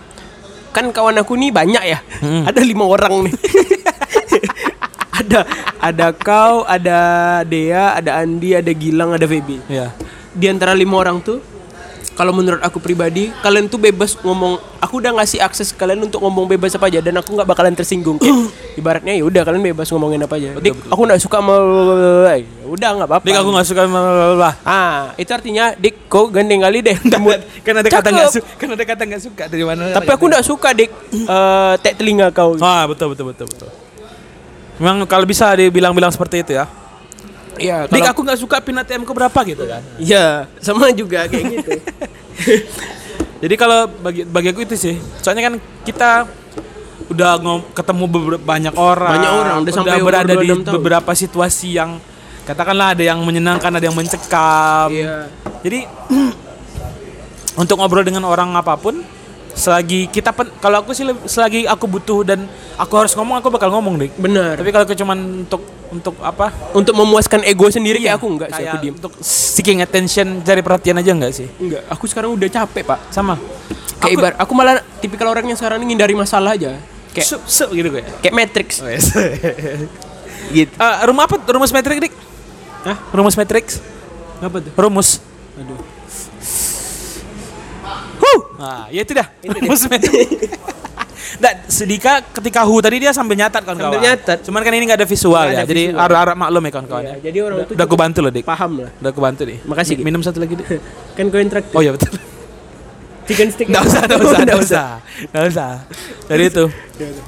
kan 0.71 0.88
kawan 0.88 1.19
aku 1.19 1.35
nih 1.35 1.51
banyak 1.51 1.83
ya, 1.85 2.00
Hmm. 2.23 2.47
ada 2.47 2.63
lima 2.63 2.88
orang 2.88 3.27
nih. 3.27 3.33
ada 5.19 5.39
ada 5.77 6.07
kau, 6.13 6.63
ada 6.63 7.00
Dea, 7.43 7.91
ada 7.93 8.23
Andi, 8.23 8.55
ada 8.55 8.71
Gilang, 8.71 9.11
ada 9.11 9.27
Feby. 9.27 9.59
ya 9.67 9.91
Di 10.31 10.47
antara 10.47 10.71
lima 10.71 10.95
orang 10.95 11.19
tuh, 11.19 11.43
kalau 12.12 12.31
menurut 12.31 12.60
aku 12.60 12.77
pribadi, 12.77 13.31
kalian 13.39 13.65
tuh 13.65 13.77
bebas 13.77 14.13
ngomong. 14.17 14.60
Aku 14.77 14.98
udah 14.98 15.15
ngasih 15.15 15.39
akses 15.39 15.72
kalian 15.72 16.03
untuk 16.03 16.20
ngomong 16.20 16.46
bebas 16.46 16.74
apa 16.74 16.86
aja 16.86 17.00
dan 17.00 17.15
aku 17.15 17.34
nggak 17.34 17.46
bakalan 17.46 17.72
tersinggung. 17.72 18.17
Kayak, 18.17 18.51
ibaratnya 18.79 19.13
ya 19.15 19.24
udah 19.24 19.41
kalian 19.41 19.63
bebas 19.72 19.88
ngomongin 19.89 20.22
apa 20.22 20.36
aja. 20.36 20.58
Dik, 20.58 20.89
aku 20.89 21.01
nggak 21.05 21.22
suka 21.22 21.38
sama 21.39 21.55
ya 22.29 22.36
udah 22.65 22.89
nggak 22.98 23.08
apa-apa. 23.08 23.25
Dik 23.25 23.38
aku 23.38 23.50
nggak 23.51 23.67
suka 23.67 23.81
lah 24.36 24.53
Ah, 24.62 25.12
itu 25.15 25.31
artinya 25.31 25.75
Dik, 25.75 26.08
kau 26.08 26.27
gandeng 26.27 26.62
kali 26.62 26.79
deh. 26.81 26.98
kan 27.62 27.74
ada 27.77 27.89
kata 27.89 28.10
nggak 28.10 28.31
suka 28.31 28.48
kan 28.58 28.70
ada 28.74 28.84
kata 28.84 29.03
nggak 29.05 29.22
suka 29.22 29.43
dari 29.48 29.63
mana 29.63 29.93
Tapi 29.93 30.10
aku 30.10 30.25
nggak 30.27 30.46
suka 30.46 30.70
Dik, 30.74 30.89
eh 31.13 31.74
tek 31.79 31.93
telinga 31.96 32.34
kau. 32.34 32.58
ah 32.60 32.84
betul 32.89 33.13
betul 33.13 33.29
betul 33.31 33.46
betul 33.48 33.70
memang 34.81 35.05
kalau 35.05 35.29
bisa 35.29 35.53
dibilang-bilang 35.53 36.10
seperti 36.10 36.41
itu 36.41 36.51
ya 36.58 36.65
Iya, 37.62 37.77
Dik 37.86 38.10
aku 38.10 38.22
nggak 38.25 38.39
suka 38.41 38.58
pin 38.60 38.74
ATM 38.75 39.06
ku 39.06 39.13
berapa 39.13 39.39
gitu 39.46 39.63
kan 39.70 39.82
Iya, 40.01 40.50
sama 40.58 40.89
juga 40.91 41.30
kayak 41.30 41.46
gitu. 41.46 41.72
Jadi 43.41 43.56
kalau 43.58 43.89
bagi 43.89 44.22
bagi 44.22 44.48
aku 44.53 44.62
itu 44.62 44.77
sih, 44.77 44.96
soalnya 45.18 45.50
kan 45.50 45.53
kita 45.82 46.30
udah 47.10 47.41
ngom, 47.41 47.74
ketemu 47.74 48.06
banyak 48.38 48.75
orang, 48.77 49.13
Banyak 49.18 49.32
orang, 49.34 49.56
udah 49.65 49.74
sampai 49.74 49.98
umur 49.98 50.13
berada 50.13 50.34
di 50.38 50.46
26 50.46 50.62
tahun. 50.62 50.74
beberapa 50.77 51.12
situasi 51.12 51.68
yang 51.74 51.98
katakanlah 52.46 52.94
ada 52.94 53.03
yang 53.03 53.18
menyenangkan, 53.25 53.74
ada 53.74 53.82
yang 53.82 53.98
mencekam. 53.98 54.94
Iya. 54.94 55.25
Jadi 55.65 55.80
untuk 57.62 57.75
ngobrol 57.82 58.06
dengan 58.06 58.30
orang 58.30 58.53
apa 58.53 58.77
pun, 58.77 59.01
selagi 59.58 60.08
kita 60.13 60.32
pen, 60.32 60.53
kalau 60.62 60.86
aku 60.86 60.94
sih 60.94 61.03
selagi 61.25 61.65
aku 61.65 61.89
butuh 61.89 62.22
dan 62.22 62.46
aku 62.77 62.94
harus 62.94 63.18
ngomong, 63.18 63.41
aku 63.41 63.50
bakal 63.50 63.74
ngomong 63.74 64.06
deh. 64.06 64.10
Benar. 64.22 64.62
Tapi 64.62 64.70
kalau 64.70 64.86
aku 64.86 64.94
cuman 64.94 65.18
untuk 65.50 65.65
untuk 65.91 66.15
apa? 66.24 66.55
Untuk 66.71 66.95
memuaskan 66.95 67.43
ego 67.43 67.67
sendiri 67.67 68.00
kayak 68.00 68.15
aku 68.15 68.27
enggak 68.31 68.50
sih, 68.55 68.63
aku 68.63 68.77
diem. 68.79 68.93
Untuk 68.95 69.13
seeking 69.21 69.83
attention, 69.83 70.39
cari 70.41 70.63
perhatian 70.63 70.95
aja 71.03 71.12
enggak 71.12 71.36
sih? 71.36 71.48
Enggak, 71.60 71.83
aku 71.91 72.07
sekarang 72.07 72.31
udah 72.31 72.48
capek, 72.48 72.83
Pak. 72.88 73.12
Sama. 73.12 73.36
Kayak 74.01 74.13
ibarat 74.17 74.36
aku 74.39 74.51
malah 74.57 74.81
tipikal 75.03 75.29
orang 75.29 75.45
yang 75.45 75.60
sekarang 75.60 75.83
ini 75.83 75.93
ngindari 75.93 76.15
masalah 76.15 76.55
aja. 76.57 76.79
Kayak 77.12 77.27
Sup, 77.27 77.43
sup 77.43 77.69
gitu 77.75 77.91
kayak. 77.91 78.07
kayak 78.24 78.33
Matrix 78.33 78.79
Wes. 78.81 79.12
gitu. 80.55 80.74
Eh, 80.74 80.95
rumah 81.05 81.27
apa? 81.27 81.38
Rumus 81.43 81.75
metrik, 81.75 82.00
Dik? 82.07 82.13
Hah? 82.88 82.98
Rumus 83.13 83.36
matrix? 83.36 83.77
Apa 84.41 84.57
tuh? 84.63 84.71
Rumus. 84.74 85.21
Aduh. 85.60 85.77
Huh. 88.17 88.39
Nah, 88.57 88.88
ya 88.89 89.03
itu 89.03 89.12
dah. 89.12 89.27
Rumus 89.43 89.86
metrik. 89.91 90.50
Dan 91.41 91.57
sedika 91.65 92.21
ketika 92.21 92.62
hu 92.62 92.77
tadi 92.77 93.01
dia 93.01 93.10
sambil 93.10 93.33
nyatat 93.33 93.65
kan 93.65 93.74
Sambil 93.74 93.98
nyatat. 93.98 94.45
Cuman 94.45 94.62
kan 94.62 94.71
ini 94.77 94.86
nggak 94.86 95.00
ada 95.01 95.10
visual 95.10 95.41
Nggak 95.41 95.57
ya. 95.57 95.62
ada 95.65 95.69
Jadi 95.74 95.83
harap-harap 95.89 96.36
maklum 96.38 96.62
ya 96.62 96.71
kawan-kawan 96.71 97.01
Iya, 97.01 97.10
ya. 97.10 97.17
jadi 97.25 97.38
orang 97.41 97.57
tuh 97.65 97.74
Udah 97.74 97.86
aku 97.89 97.95
bantu 97.98 98.19
loh, 98.21 98.31
Dik. 98.31 98.45
paham 98.45 98.71
lah. 98.86 98.91
Udah 99.01 99.10
aku 99.10 99.21
bantu 99.25 99.41
nih. 99.50 99.57
Makasih, 99.65 99.93
Dik. 99.98 100.05
Minum 100.05 100.21
satu 100.21 100.38
lagi, 100.38 100.53
Dik. 100.53 100.67
Kan 101.17 101.25
kau 101.33 101.39
yang 101.41 101.50
traktir. 101.50 101.74
Oh 101.74 101.81
iya 101.81 101.91
betul. 101.98 102.13
Chicken 103.27 103.48
stick. 103.50 103.67
Nggak 103.74 103.83
usah, 103.89 104.01
nggak 104.05 104.21
usah, 104.21 104.39
nggak 104.45 104.60
usah, 104.62 104.88
nggak 105.33 105.45
usah. 105.50 105.71
Jadi 106.29 106.43
itu 106.45 106.63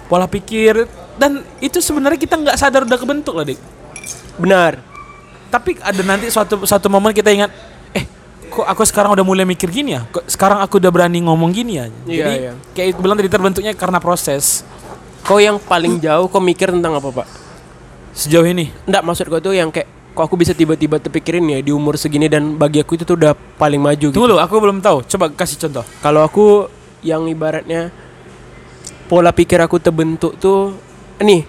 pola 0.05 0.25
pikir 0.29 0.85
dan 1.17 1.41
itu 1.57 1.81
sebenarnya 1.81 2.19
kita 2.21 2.35
nggak 2.37 2.57
sadar 2.57 2.85
udah 2.85 2.99
kebentuk 3.01 3.33
loh, 3.33 3.41
Dik. 3.41 3.57
Benar. 4.37 4.77
Tapi 5.49 5.77
ada 5.81 6.01
nanti 6.01 6.29
suatu 6.29 6.65
suatu 6.65 6.85
momen 6.89 7.13
kita 7.13 7.29
ingat, 7.29 7.49
kok 8.53 8.65
aku 8.69 8.85
sekarang 8.85 9.17
udah 9.17 9.25
mulai 9.25 9.49
mikir 9.49 9.73
gini 9.73 9.97
ya? 9.97 10.05
Kok 10.05 10.29
sekarang 10.29 10.61
aku 10.61 10.77
udah 10.77 10.93
berani 10.93 11.25
ngomong 11.25 11.49
gini 11.49 11.81
ya? 11.81 11.89
Iya, 12.05 12.05
Jadi 12.05 12.33
iya. 12.37 12.51
kayak 12.77 13.01
bilang 13.01 13.17
tadi 13.17 13.29
terbentuknya 13.33 13.73
karena 13.73 13.97
proses 13.97 14.61
Kau 15.23 15.39
yang 15.39 15.55
paling 15.55 16.03
jauh 16.03 16.27
kau 16.27 16.43
mikir 16.43 16.67
tentang 16.67 16.99
apa, 16.99 17.23
Pak? 17.23 17.27
sejauh 18.13 18.45
ini. 18.45 18.69
Enggak, 18.85 19.03
maksud 19.07 19.25
kau 19.31 19.41
tuh 19.41 19.57
yang 19.57 19.73
kayak 19.73 19.89
kok 20.13 20.23
aku 20.29 20.37
bisa 20.37 20.53
tiba-tiba 20.53 21.01
terpikirin 21.01 21.41
ya 21.49 21.59
di 21.65 21.73
umur 21.73 21.97
segini 21.97 22.29
dan 22.29 22.53
bagi 22.53 22.77
aku 22.77 22.93
itu 22.93 23.03
tuh 23.07 23.17
udah 23.17 23.33
paling 23.57 23.81
maju 23.81 23.97
gitu. 23.97 24.13
Tunggu 24.13 24.29
dulu, 24.29 24.39
aku 24.43 24.61
belum 24.61 24.79
tahu. 24.85 25.01
Coba 25.09 25.33
kasih 25.33 25.57
contoh. 25.57 25.81
Kalau 26.03 26.21
aku 26.21 26.69
yang 27.01 27.25
ibaratnya 27.25 27.89
pola 29.09 29.33
pikir 29.33 29.57
aku 29.57 29.81
terbentuk 29.81 30.37
tuh 30.37 30.77
nih. 31.17 31.41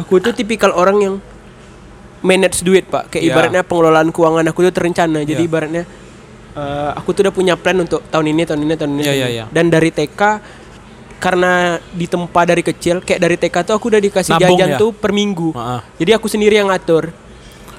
Aku 0.00 0.24
tuh 0.24 0.32
tipikal 0.32 0.72
orang 0.72 0.96
yang 1.04 1.14
manage 2.22 2.62
duit, 2.62 2.86
Pak. 2.86 3.10
Kayak 3.10 3.22
Iya. 3.22 3.32
ibaratnya 3.34 3.62
pengelolaan 3.62 4.08
keuangan 4.10 4.44
aku 4.48 4.66
tuh 4.70 4.74
terencana. 4.74 5.20
Jadi 5.22 5.42
Iya. 5.42 5.48
ibaratnya 5.50 5.84
eh, 6.52 6.90
aku 6.92 7.16
tuh 7.16 7.24
udah 7.24 7.34
punya 7.34 7.54
plan 7.56 7.80
untuk 7.80 8.04
tahun 8.12 8.28
ini, 8.28 8.44
tahun 8.44 8.60
ini, 8.68 8.74
tahun 8.76 8.90
ini. 8.92 9.02
Tahun 9.02 9.16
iya, 9.16 9.26
ini. 9.28 9.36
iya. 9.40 9.44
Dan 9.48 9.72
dari 9.72 9.88
TK 9.88 10.20
karena 11.16 11.78
ditempa 11.94 12.42
dari 12.42 12.60
kecil 12.60 13.00
kayak 13.00 13.20
dari 13.22 13.36
TK 13.38 13.56
tuh 13.62 13.74
aku 13.78 13.88
udah 13.88 14.02
dikasih 14.02 14.36
Nabung 14.36 14.58
jajan 14.58 14.74
ya? 14.74 14.78
tuh 14.78 14.90
per 14.92 15.14
minggu. 15.14 15.54
Heeh. 15.54 15.80
Jadi 16.02 16.10
aku 16.12 16.26
sendiri 16.28 16.58
yang 16.58 16.68
ngatur. 16.68 17.14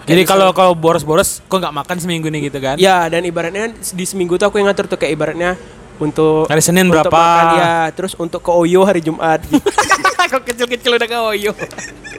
Jadi 0.03 0.25
kalau 0.25 0.51
kalau 0.51 0.73
boros-boros 0.75 1.39
kok 1.45 1.57
nggak 1.59 1.75
makan 1.75 1.97
seminggu 2.01 2.27
nih 2.27 2.51
gitu 2.51 2.59
kan? 2.59 2.75
Ya 2.75 3.07
dan 3.07 3.23
ibaratnya 3.23 3.71
di 3.71 4.05
seminggu 4.07 4.35
tuh 4.35 4.49
aku 4.49 4.59
yang 4.59 4.67
ngatur 4.67 4.87
tuh 4.89 4.99
kayak 4.99 5.15
ibaratnya 5.15 5.55
untuk 5.95 6.45
Hari 6.45 6.59
Senin 6.59 6.85
untuk 6.85 7.05
berapa? 7.05 7.13
makan, 7.13 7.45
ya 7.55 7.73
terus 7.91 8.13
untuk 8.13 8.39
ke 8.39 8.49
Oyo 8.49 8.81
hari 8.81 8.99
Jumat. 8.99 9.39
gitu. 9.43 9.61
Kok 10.31 10.43
kecil-kecil 10.43 10.91
udah 10.93 11.05
ke 11.05 11.17
Oyo. 11.19 11.51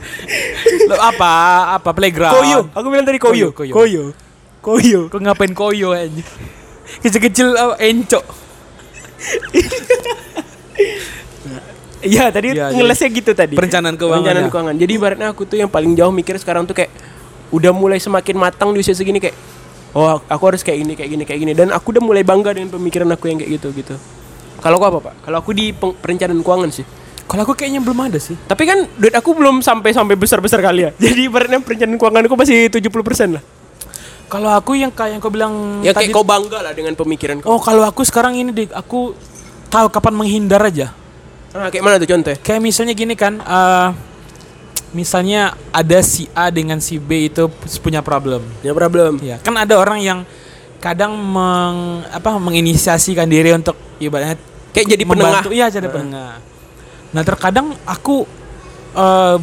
Lo 0.91 0.97
apa? 0.97 1.33
Apa 1.75 1.91
playground? 1.91 2.35
koyo, 2.35 2.59
aku 2.71 2.87
bilang 2.87 3.03
tadi 3.03 3.19
koyo. 3.19 3.51
Koyo, 3.51 3.73
koyo. 3.73 4.03
Koyo. 4.61 5.01
Kok 5.09 5.21
ngapain 5.21 5.53
koyo 5.53 5.91
aja? 5.91 6.23
Kecil-kecil 7.01 7.53
apa, 7.53 7.75
encok. 7.79 8.25
Iya 12.05 12.29
tadi 12.29 12.53
Iya, 12.53 12.69
ngelesnya 12.71 13.09
gitu 13.11 13.33
tadi. 13.33 13.57
perencanaan 13.57 13.97
keuangan 13.97 14.21
Perencanaan 14.21 14.45
ya. 14.45 14.53
keuangan. 14.53 14.75
Jadi 14.77 14.93
ibaratnya 14.93 15.29
aku 15.33 15.43
tuh 15.45 15.57
yang 15.57 15.73
paling 15.73 15.97
jauh 15.97 16.13
mikir 16.13 16.37
sekarang 16.37 16.69
tuh 16.69 16.77
kayak 16.77 16.93
udah 17.49 17.73
mulai 17.73 17.97
semakin 17.97 18.37
matang 18.37 18.77
di 18.77 18.85
usia 18.85 18.93
segini 18.93 19.17
kayak 19.17 19.33
oh 19.95 20.21
aku 20.27 20.43
harus 20.51 20.63
kayak 20.67 20.83
gini 20.83 20.93
kayak 20.99 21.11
gini 21.15 21.25
kayak 21.25 21.41
gini 21.41 21.53
dan 21.55 21.71
aku 21.71 21.95
udah 21.95 22.03
mulai 22.03 22.27
bangga 22.27 22.55
dengan 22.55 22.75
pemikiran 22.75 23.09
aku 23.15 23.31
yang 23.31 23.39
kayak 23.41 23.63
gitu 23.63 23.69
gitu. 23.73 23.95
Kalau 24.59 24.81
aku 24.81 24.87
apa 24.91 24.99
pak? 25.11 25.15
Kalau 25.29 25.37
aku 25.41 25.51
di 25.53 25.71
perencanaan 25.77 26.41
keuangan 26.41 26.71
sih. 26.73 26.87
Kalau 27.25 27.41
aku 27.45 27.57
kayaknya 27.57 27.81
belum 27.81 27.99
ada 28.05 28.19
sih. 28.21 28.37
Tapi 28.37 28.63
kan 28.69 28.85
duit 28.97 29.15
aku 29.15 29.33
belum 29.33 29.65
sampai 29.65 29.93
sampai 29.97 30.17
besar 30.17 30.41
besar 30.45 30.61
kali 30.61 30.89
ya. 30.89 30.91
Jadi 31.05 31.31
ibaratnya 31.31 31.61
perencanaan 31.63 31.97
keuangan 31.97 32.23
aku 32.27 32.37
masih 32.37 32.69
70% 32.69 33.37
lah. 33.39 33.45
Kalau 34.25 34.51
aku 34.51 34.75
yang 34.75 34.91
kayak 34.91 35.15
yang 35.15 35.21
kau 35.21 35.31
bilang 35.31 35.85
Ya 35.85 35.93
tadi 35.93 36.11
kayak 36.11 36.17
kau 36.17 36.27
bangga 36.27 36.59
lah 36.65 36.73
dengan 36.73 36.97
pemikiran 36.97 37.39
kau. 37.45 37.55
Oh, 37.55 37.61
kalau 37.61 37.85
aku 37.85 38.03
sekarang 38.03 38.35
ini 38.35 38.51
Dik, 38.51 38.73
aku 38.73 39.15
tahu 39.69 39.87
kapan 39.93 40.15
menghindar 40.17 40.65
aja. 40.65 40.91
Nah, 41.55 41.71
kayak 41.71 41.85
mana 41.87 42.03
tuh 42.03 42.09
contoh? 42.11 42.35
Kayak 42.43 42.61
misalnya 42.67 42.95
gini 42.99 43.15
kan, 43.15 43.39
eh 43.39 43.89
misalnya 44.95 45.59
ada 45.75 46.01
si 46.01 46.31
A 46.33 46.49
dengan 46.49 46.79
si 46.81 46.97
B 46.97 47.29
itu 47.29 47.51
punya 47.83 48.01
problem. 48.01 48.47
Ya 48.63 48.73
problem. 48.73 49.21
Ya, 49.21 49.37
kan 49.43 49.53
ada 49.59 49.75
orang 49.77 50.01
yang 50.01 50.23
kadang 50.79 51.13
meng, 51.19 52.07
apa 52.09 52.39
menginisiasikan 52.39 53.27
diri 53.27 53.53
untuk 53.53 53.75
ibaratnya 53.99 54.39
Kayak 54.75 54.87
jadi 54.99 55.05
membantu, 55.07 55.49
penengah. 55.51 55.55
Iya, 55.55 55.67
jadi 55.71 55.87
penengah. 55.87 56.33
Nah, 57.15 57.23
terkadang 57.23 57.67
aku 57.87 58.27
eh 58.95 59.39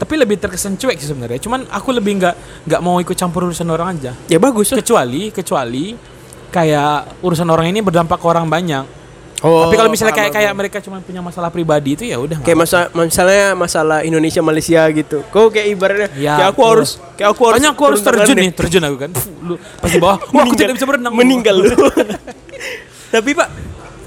tapi 0.00 0.16
lebih 0.16 0.40
terkesan 0.40 0.80
cuek 0.80 0.96
sih 0.96 1.12
sebenarnya. 1.12 1.36
Cuman 1.36 1.68
aku 1.68 1.92
lebih 1.92 2.16
nggak 2.16 2.64
nggak 2.64 2.80
mau 2.80 2.96
ikut 3.04 3.12
campur 3.12 3.52
urusan 3.52 3.68
orang 3.68 4.00
aja. 4.00 4.16
Ya 4.32 4.40
bagus. 4.40 4.72
Kecuali 4.72 5.28
kecuali 5.28 5.92
kayak 6.48 7.20
urusan 7.20 7.44
orang 7.52 7.68
ini 7.68 7.84
berdampak 7.84 8.16
ke 8.16 8.24
orang 8.24 8.48
banyak. 8.48 8.99
Oh, 9.40 9.64
tapi 9.64 9.74
kalau 9.74 9.88
misalnya 9.88 10.12
kayak 10.12 10.30
kayak 10.30 10.52
mereka 10.52 10.78
cuma 10.84 11.00
punya 11.00 11.24
masalah 11.24 11.48
pribadi 11.48 11.96
itu 11.96 12.04
ya 12.04 12.20
udah. 12.20 12.44
kayak 12.44 12.60
masa 12.60 12.92
misalnya 12.92 13.56
masalah 13.56 14.04
Indonesia 14.04 14.44
Malaysia 14.44 14.84
gitu. 14.92 15.24
Kau 15.32 15.48
kayak 15.48 15.66
ibaratnya 15.70 16.08
Ya, 16.12 16.36
kayak 16.36 16.48
aku 16.52 16.60
betul. 16.60 16.70
harus 16.76 16.90
kayak 17.16 17.28
aku 17.32 17.42
harus 17.48 17.60
aku 17.64 17.82
harus 17.88 18.00
terjun 18.00 18.36
nih, 18.36 18.50
terjun 18.52 18.82
aku 18.84 18.96
kan. 19.00 19.10
Lu 19.40 19.54
pas 19.56 19.88
di 19.88 19.96
bawah, 19.96 20.20
wah 20.36 20.42
aku 20.44 20.54
tidak 20.54 20.76
bisa 20.76 20.84
berenang. 20.84 21.12
Meninggal 21.16 21.56
lu. 21.56 21.72
Tapi 23.16 23.30
Pak, 23.32 23.48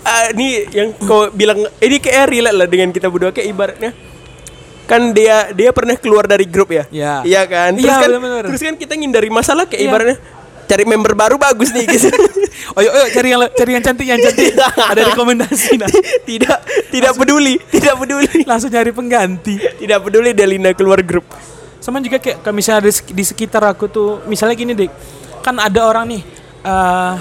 ah, 0.03 0.25
ini 0.31 0.47
yang 0.69 0.93
kau 1.01 1.27
bilang 1.29 1.65
ini 1.81 1.97
kayak 1.97 2.29
relate 2.29 2.53
lah 2.55 2.67
dengan 2.69 2.93
kita 2.93 3.09
berdua 3.09 3.33
kayak 3.33 3.49
ibaratnya 3.49 3.91
kan 4.83 5.15
dia 5.15 5.49
dia 5.49 5.71
pernah 5.71 5.95
keluar 5.95 6.23
dari 6.23 6.45
grup 6.45 6.69
ya. 6.69 6.83
Ya. 6.87 7.23
Iya 7.23 7.41
kan? 7.47 7.73
Terus 7.73 7.87
Iya, 7.87 7.95
kan 7.97 8.09
bener-bener. 8.11 8.43
terus 8.47 8.61
kan 8.61 8.75
kita 8.75 8.93
ngindari 8.93 9.31
masalah 9.31 9.65
kayak 9.65 9.79
Iya. 9.79 9.89
ibaratnya 9.89 10.17
cari 10.73 10.83
member 10.83 11.13
baru 11.13 11.37
bagus 11.37 11.69
nih 11.69 11.85
gitu. 11.85 12.09
Oh, 12.73 12.81
yuk, 12.81 12.89
yuk 12.89 13.09
cari 13.13 13.27
yang 13.29 13.41
cari 13.53 13.71
yang 13.71 13.83
cantik, 13.85 14.07
yang 14.09 14.17
cantik. 14.17 14.57
Ada 14.57 15.13
rekomendasi 15.13 15.77
nah. 15.77 15.89
tidak 16.29 16.57
tidak 16.89 17.13
peduli, 17.13 17.61
tidak 17.69 17.93
peduli. 17.95 18.41
Langsung 18.43 18.73
nyari 18.73 18.89
pengganti. 18.89 19.55
Tidak 19.77 19.99
peduli 20.01 20.33
Delina 20.33 20.73
keluar 20.73 20.97
grup. 21.05 21.29
Sama 21.77 21.99
juga 21.99 22.17
kayak 22.17 22.41
kalau 22.41 22.55
misalnya 22.55 22.87
di, 22.87 22.93
sek- 22.95 23.11
di 23.11 23.21
sekitar 23.21 23.61
aku 23.61 23.85
tuh, 23.85 24.23
misalnya 24.25 24.55
gini 24.55 24.73
dik, 24.73 24.91
kan 25.43 25.59
ada 25.59 25.83
orang 25.83 26.07
nih, 26.07 26.21
eh 26.63 27.13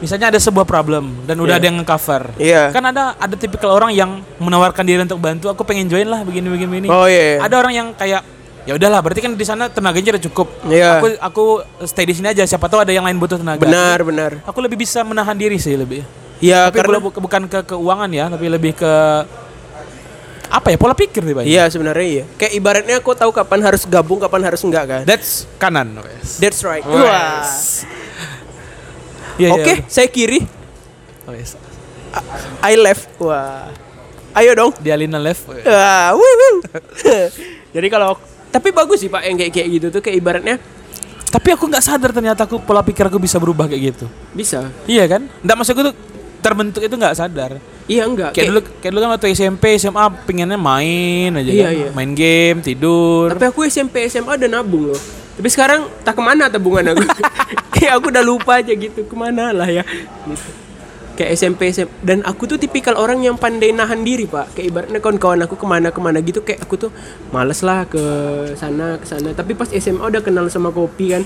misalnya 0.00 0.32
ada 0.32 0.40
sebuah 0.40 0.64
problem 0.64 1.24
dan 1.28 1.36
udah 1.36 1.56
Iya. 1.56 1.60
ada 1.60 1.66
yang 1.68 1.76
nge-cover. 1.80 2.22
Iya. 2.36 2.62
Kan 2.72 2.84
ada 2.84 3.16
ada 3.16 3.34
tipikal 3.36 3.72
orang 3.72 3.92
yang 3.92 4.20
menawarkan 4.36 4.84
diri 4.84 5.00
untuk 5.00 5.20
bantu. 5.20 5.48
Aku 5.48 5.64
pengen 5.64 5.88
join 5.88 6.08
lah 6.08 6.24
begini 6.24 6.48
begini 6.48 6.68
begini. 6.70 6.88
Oh 6.88 7.04
iya. 7.04 7.36
iya. 7.36 7.44
Ada 7.44 7.54
orang 7.56 7.72
yang 7.72 7.88
kayak 7.92 8.20
ya 8.68 8.72
udahlah, 8.76 9.00
berarti 9.00 9.20
kan 9.24 9.32
di 9.36 9.46
sana 9.46 9.68
tenaganya 9.72 10.16
udah 10.16 10.24
cukup. 10.28 10.48
Iya. 10.68 11.00
Aku 11.00 11.06
aku 11.20 11.44
stay 11.88 12.04
di 12.04 12.14
sini 12.16 12.32
aja. 12.32 12.44
Siapa 12.44 12.66
tahu 12.68 12.84
ada 12.84 12.92
yang 12.92 13.04
lain 13.04 13.16
butuh 13.16 13.40
tenaga. 13.40 13.60
Benar, 13.60 13.98
benar. 14.04 14.30
Aku 14.44 14.58
lebih 14.60 14.80
bisa 14.80 15.00
menahan 15.04 15.36
diri 15.36 15.56
sih 15.56 15.74
lebih. 15.76 16.04
Ya 16.40 16.72
tapi 16.72 16.80
karena 16.80 16.98
bukan, 16.98 17.20
bukan 17.20 17.42
ke 17.48 17.60
keuangan 17.76 18.10
ya, 18.12 18.24
tapi 18.32 18.46
lebih 18.48 18.72
ke 18.72 18.92
apa 20.50 20.74
ya 20.74 20.76
pola 20.80 20.98
pikir 20.98 21.22
nih. 21.22 21.46
Iya 21.46 21.64
sebenarnya 21.70 22.06
iya. 22.06 22.24
Kayak 22.34 22.52
ibaratnya 22.58 22.96
aku 22.98 23.14
tahu 23.14 23.30
kapan 23.30 23.60
harus 23.62 23.86
gabung, 23.86 24.18
kapan 24.18 24.50
harus 24.50 24.60
enggak 24.66 24.84
kan. 24.88 25.02
That's 25.06 25.46
kanan. 25.62 25.94
Wes. 26.00 26.42
That's 26.42 26.60
right. 26.66 26.82
Wes. 26.82 27.00
Wah. 27.06 27.46
Iya, 29.40 29.48
iya, 29.56 29.56
Oke, 29.56 29.72
saya 29.88 30.04
kiri, 30.04 30.44
udah. 30.44 31.32
Wes. 31.32 31.56
I 32.60 32.76
left. 32.76 33.08
Wah. 33.22 33.72
Ayo 34.36 34.52
dong. 34.52 34.72
Di 34.76 34.92
Alina 34.92 35.16
left. 35.16 35.48
Wah, 35.48 36.12
wuh. 36.12 36.60
Jadi 37.74 37.86
kalau 37.88 38.18
tapi 38.50 38.68
bagus 38.70 39.00
sih 39.00 39.08
Pak 39.08 39.22
yang 39.24 39.36
kayak 39.38 39.52
kayak 39.54 39.68
gitu 39.70 39.86
tuh 39.88 40.02
kayak 40.02 40.18
ibaratnya 40.18 40.56
Tapi 41.30 41.54
aku 41.54 41.70
nggak 41.70 41.84
sadar 41.86 42.10
ternyata 42.10 42.42
aku 42.42 42.58
pola 42.58 42.82
pikir 42.82 43.06
aku 43.06 43.22
bisa 43.22 43.38
berubah 43.38 43.70
kayak 43.70 43.94
gitu. 43.94 44.10
bisa. 44.34 44.66
Iya 44.90 45.06
kan? 45.06 45.30
Nggak 45.46 45.56
maksudku 45.62 45.82
tuh 45.86 45.94
terbentuk 46.42 46.82
itu 46.82 46.90
nggak 46.90 47.14
sadar. 47.14 47.62
Iya 47.86 48.02
enggak. 48.02 48.34
Kayak 48.34 48.46
dulu 48.50 48.60
kayak 48.82 48.90
dulu 48.90 49.00
kan 49.02 49.10
waktu 49.14 49.26
SMP, 49.30 49.78
SMA 49.78 50.04
pengennya 50.26 50.58
main 50.58 51.30
aja 51.38 51.46
Iya, 51.46 51.66
kan. 51.70 51.74
iya. 51.78 51.88
Main 51.94 52.12
game, 52.18 52.58
tidur. 52.66 53.30
Tapi 53.30 53.46
aku 53.46 53.62
SMP 53.62 54.10
SMA 54.10 54.42
udah 54.42 54.50
nabung 54.50 54.90
loh. 54.90 54.98
Tapi 55.38 55.48
sekarang 55.48 55.86
tak 56.02 56.18
ke 56.18 56.22
mana 56.22 56.50
tabungan 56.50 56.90
aku. 56.90 57.02
kayak 57.78 57.92
aku 58.02 58.10
udah 58.10 58.24
lupa 58.26 58.58
aja 58.58 58.74
gitu 58.74 59.06
ke 59.06 59.14
mana 59.14 59.54
lah 59.54 59.70
ya. 59.70 59.86
Gitu. 60.26 60.50
Kayak 61.20 61.36
SMP, 61.36 61.68
SMP 61.68 61.92
dan 62.00 62.24
aku 62.24 62.48
tuh 62.48 62.56
tipikal 62.56 62.96
orang 62.96 63.20
yang 63.20 63.36
pandai 63.36 63.70
nahan 63.70 64.00
diri 64.00 64.24
pak. 64.24 64.56
Kayak 64.56 64.66
ibaratnya 64.66 64.98
kawan-kawan 64.98 65.44
aku 65.44 65.54
ke 65.54 65.66
mana-kemana 65.66 66.18
gitu 66.18 66.40
kayak 66.40 66.64
aku 66.64 66.74
tuh 66.78 66.90
males 67.28 67.60
lah 67.60 67.84
ke 67.84 68.00
sana 68.56 68.96
ke 68.96 69.04
sana. 69.04 69.30
Tapi 69.30 69.52
pas 69.52 69.68
SMA 69.68 70.00
udah 70.00 70.18
kenal 70.18 70.48
sama 70.48 70.68
kopi 70.70 71.12
kan. 71.12 71.22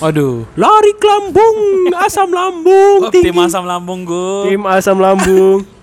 Waduh. 0.00 0.50
Lari 0.52 0.92
ke 0.92 1.06
lambung, 1.06 1.56
asam 1.96 2.26
lambung, 2.28 2.98
Oh, 3.00 3.12
tinggi. 3.14 3.30
tim 3.30 3.38
asam 3.38 3.62
lambung 3.62 4.02
gue. 4.02 4.50
Tim 4.50 4.62
asam 4.66 4.98
lambung. 4.98 5.62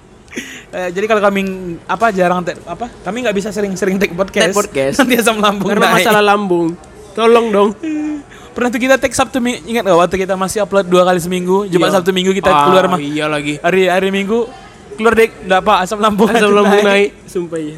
Eh, 0.73 0.89
jadi 0.89 1.05
kalau 1.05 1.21
kami 1.21 1.45
apa 1.85 2.09
jarang 2.09 2.41
te- 2.41 2.57
apa 2.65 2.89
kami 3.05 3.21
nggak 3.21 3.37
bisa 3.37 3.53
sering-sering 3.53 4.01
take 4.01 4.17
podcast. 4.17 4.49
Take 4.49 4.57
podcast. 4.57 4.95
Nanti 4.99 5.21
asam 5.21 5.37
lambung 5.37 5.69
Karena 5.69 5.85
naik. 5.87 6.01
masalah 6.01 6.23
lambung. 6.25 6.73
Tolong 7.13 7.47
dong. 7.47 7.69
Pernah 8.53 8.69
tuh 8.69 8.77
kita 8.77 8.95
take 8.95 9.11
Sabtu 9.11 9.37
Minggu, 9.37 9.65
ingat 9.65 9.81
gak 9.83 9.97
waktu 9.97 10.15
kita 10.19 10.33
masih 10.33 10.61
upload 10.61 10.85
dua 10.85 11.03
kali 11.03 11.17
seminggu, 11.17 11.65
Jumat 11.65 11.89
Iya. 11.89 11.95
Sabtu 11.97 12.11
Minggu 12.11 12.31
kita 12.31 12.47
Ah, 12.47 12.65
keluar 12.65 12.85
mah. 12.87 12.97
Iya 12.97 13.25
lagi. 13.25 13.57
Hari 13.57 13.89
hari 13.89 14.09
Minggu 14.09 14.45
keluar 14.93 15.13
dek, 15.13 15.33
enggak 15.41 15.59
apa 15.59 15.73
asam 15.81 15.97
lambung. 15.97 16.29
asam 16.29 16.53
lambung 16.53 16.81
naik. 16.81 17.09
Sumpah 17.25 17.57
iya. 17.57 17.77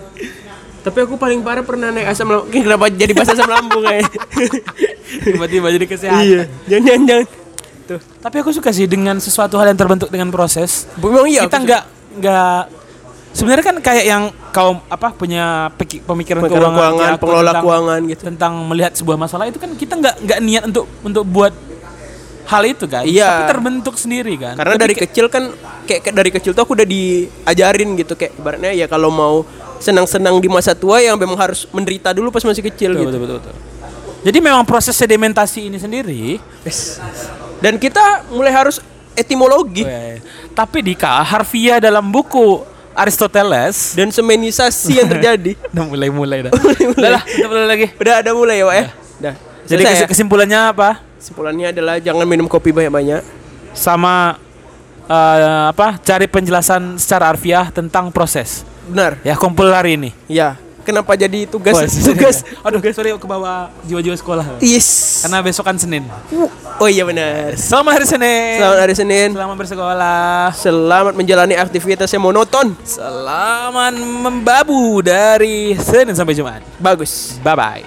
Tapi 0.82 0.98
aku 1.02 1.16
paling 1.16 1.40
parah 1.42 1.64
pernah 1.64 1.90
naik 1.90 2.08
asam 2.08 2.28
lambung. 2.28 2.52
Kenapa 2.52 2.86
jadi 2.88 3.12
bahas 3.12 3.32
asam 3.32 3.48
lambung 3.48 3.84
ya? 3.84 4.04
Tiba-tiba 5.26 5.68
jadi 5.72 5.86
kesehatan. 5.88 6.22
iya. 6.22 6.42
Jangan 6.68 6.84
jangan 6.84 7.04
jangan. 7.08 7.26
Tuh. 7.86 8.00
Tapi 8.20 8.36
aku 8.38 8.50
suka 8.52 8.70
sih 8.70 8.84
dengan 8.84 9.16
sesuatu 9.18 9.56
hal 9.56 9.70
yang 9.70 9.80
terbentuk 9.80 10.10
dengan 10.10 10.28
proses. 10.28 10.92
Memang 10.98 11.24
iya. 11.26 11.46
kita 11.46 11.58
nggak 11.58 11.84
nggak 12.18 12.60
sebenarnya 13.36 13.66
kan 13.68 13.78
kayak 13.84 14.06
yang 14.08 14.24
kaum 14.50 14.80
apa 14.88 15.12
punya 15.12 15.68
pemikiran 15.76 16.08
Pemikiran 16.08 16.42
keuangan, 16.48 16.72
keuangan, 16.72 17.10
aku 17.12 17.22
pengelola 17.22 17.44
tentang- 17.46 17.64
keuangan 17.64 18.00
gitu. 18.08 18.22
tentang 18.24 18.54
melihat 18.66 18.92
sebuah 18.96 19.18
masalah 19.20 19.46
itu 19.46 19.60
kan 19.60 19.70
kita 19.76 19.94
nggak 19.94 20.16
nggak 20.24 20.40
niat 20.40 20.64
untuk 20.66 20.86
untuk 21.04 21.24
buat 21.28 21.54
hal 22.46 22.64
itu 22.64 22.86
kan 22.86 23.04
Iya. 23.04 23.26
tapi 23.28 23.44
terbentuk 23.52 23.96
sendiri 23.98 24.34
kan 24.38 24.54
Karena 24.56 24.78
Tapi 24.78 24.82
dari 24.82 24.94
kayak- 24.94 25.12
kecil 25.12 25.26
kan 25.28 25.44
kayak, 25.84 26.02
kayak 26.06 26.16
dari 26.16 26.30
kecil 26.32 26.52
tuh 26.54 26.62
aku 26.64 26.74
udah 26.74 26.88
diajarin 26.88 27.90
gitu 27.98 28.14
kayak 28.16 28.38
ibaratnya 28.38 28.72
ya 28.72 28.86
kalau 28.86 29.10
mau 29.10 29.42
senang-senang 29.78 30.40
di 30.40 30.48
masa 30.48 30.72
tua 30.72 31.02
yang 31.02 31.20
memang 31.20 31.36
harus 31.36 31.68
menderita 31.70 32.16
dulu 32.16 32.32
pas 32.32 32.46
masih 32.46 32.64
kecil 32.64 32.96
betul, 32.96 33.02
gitu. 33.12 33.18
betul, 33.20 33.38
betul, 33.42 33.52
betul. 33.52 33.56
jadi 34.24 34.38
memang 34.40 34.64
proses 34.64 34.96
sedimentasi 34.96 35.68
ini 35.68 35.78
sendiri 35.78 36.24
Dan 37.56 37.82
kita 37.82 38.30
mulai 38.30 38.52
harus 38.52 38.78
etimologi 39.16 39.82
weh, 39.82 40.20
tapi 40.52 40.84
di 40.84 40.94
harfiah 41.00 41.80
dalam 41.80 42.12
buku 42.12 42.75
Aristoteles 42.96 43.94
dan 43.94 44.08
semenisasi 44.08 44.96
yang 44.96 45.08
terjadi. 45.08 45.54
udah 45.74 45.86
mulai 45.86 46.10
mulai 46.10 46.38
dah 46.42 46.52
udah 46.90 47.10
lah 47.12 47.24
kita 47.24 47.46
mulai 47.46 47.68
lagi 47.68 47.86
Udah 47.94 48.14
ada 48.18 48.32
mulai 48.32 48.56
ya, 48.56 48.66
Pak 48.66 48.74
ya? 48.74 48.86
Udah. 49.16 49.34
jadi 49.64 49.82
Selesai 49.82 49.92
kes- 49.92 50.02
ya? 50.02 50.08
kesimpulannya 50.10 50.60
apa 50.68 50.90
kesimpulannya 51.16 51.68
adalah 51.70 51.96
jangan 51.98 52.24
minum 52.24 52.46
kopi 52.46 52.70
banyak-banyak. 52.70 53.22
sama 53.72 54.40
eh, 55.04 55.64
apa 55.68 56.00
cari 56.00 56.26
penjelasan 56.26 56.96
secara 56.96 57.28
harfiah 57.28 57.68
tentang 57.70 58.08
proses 58.08 58.64
Benar. 58.86 59.20
ya 59.22 59.36
kumpul 59.36 59.68
hari 59.68 59.96
ini 59.96 60.10
Ya. 60.26 60.56
Kenapa 60.86 61.12
jadi 61.14 61.44
tugas 61.46 61.74
Oh, 61.74 61.82
tugas. 62.14 62.46
Aduh, 62.64 62.78
sorry 62.94 63.10
ke 63.12 63.26
bawah 63.26 63.74
jiwa-jiwa 63.84 64.14
sekolah. 64.14 64.46
yes 64.60 65.20
Karena 65.20 65.42
besok 65.42 65.66
kan 65.66 65.76
Senin. 65.76 66.06
oh 66.76 66.86
iya 66.86 67.02
benar 67.02 67.58
Selamat 67.58 67.98
hari 67.98 68.08
Senin. 68.08 68.56
selamat 68.56 68.80
hari 68.80 68.94
Senin 68.94 69.28
Selamat 69.32 69.56
bersekolah. 69.58 70.54
selamat 70.54 71.14
menjalani 71.14 71.56
aktivitas 71.56 72.08
yang 72.08 72.22
monoton 72.22 72.78
Selamat 72.80 73.94
membabu 73.98 75.02
dari 75.02 75.74
Senin 75.76 76.14
sampai 76.14 76.32
Jumat. 76.32 76.62
bagus 76.78 77.42
Bye 77.42 77.56
bye. 77.56 77.84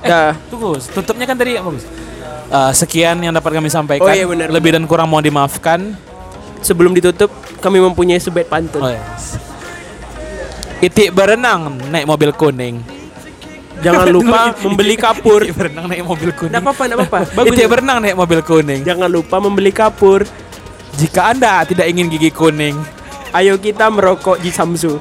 dah 0.00 0.32
Tunggu, 0.48 0.80
tutupnya 0.80 1.24
kan 1.24 1.36
tadi 1.36 1.54
bagus. 1.54 1.84
Eh, 2.48 2.72
sekian 2.72 3.14
yang 3.16 3.30
dapat 3.30 3.52
kami 3.52 3.68
sampaikan. 3.68 4.02
Oh 4.02 4.10
iya, 4.10 4.24
benar, 4.24 4.48
Lebih 4.48 4.72
dan 4.72 4.82
kurang 4.82 5.06
mau 5.06 5.20
dimaafkan. 5.20 5.94
sebelum 6.60 6.92
ditutup 6.92 7.28
kami 7.56 7.78
mempunyai 7.78 8.16
sebet 8.16 8.44
pantun 8.44 8.80
Oh, 8.80 8.88
yes. 8.88 9.38
Itik 10.80 11.12
berenang 11.12 11.76
naik 11.92 12.08
mobil 12.08 12.32
kuning. 12.32 12.80
jangan 13.84 14.08
lupa 14.16 14.56
membeli 14.64 14.96
kapur 14.96 15.44
Itik 15.44 15.56
berenang 15.60 15.86
naik 15.92 16.02
mobil 16.08 16.32
kuning. 16.32 16.52
Nggak 16.56 16.64
apa-apa, 16.64 16.82
nggak 16.88 16.98
apa-apa. 17.04 17.18
Bagus. 17.36 17.52
Itik 17.52 17.68
berenang 17.68 17.98
naik 18.00 18.16
mobil 18.16 18.40
kuning. 18.40 18.80
jangan 18.80 19.08
lupa 19.12 19.36
membeli 19.36 19.72
kapur 19.76 20.24
Jika 20.96 21.32
Anda 21.32 21.64
tidak 21.64 21.86
ingin 21.86 22.10
gigi 22.12 22.28
kuning, 22.34 22.76
ayo 23.32 23.56
kita 23.56 23.88
merokok 23.88 24.42
di 24.42 24.50
Samsu 24.52 24.98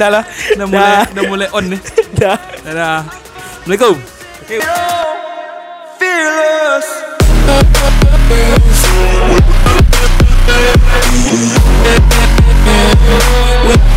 dah 0.00 0.08
lah, 0.08 0.24
udah 0.56 0.66
mulai, 0.66 1.04
udah 1.12 1.24
mulai 1.28 1.48
on 1.52 1.64
nih. 1.76 1.80
dah 2.16 2.36
Dadah. 2.64 3.04
Assalamualaikum. 3.68 4.00
Fearless. 6.00 6.88
we 13.00 13.89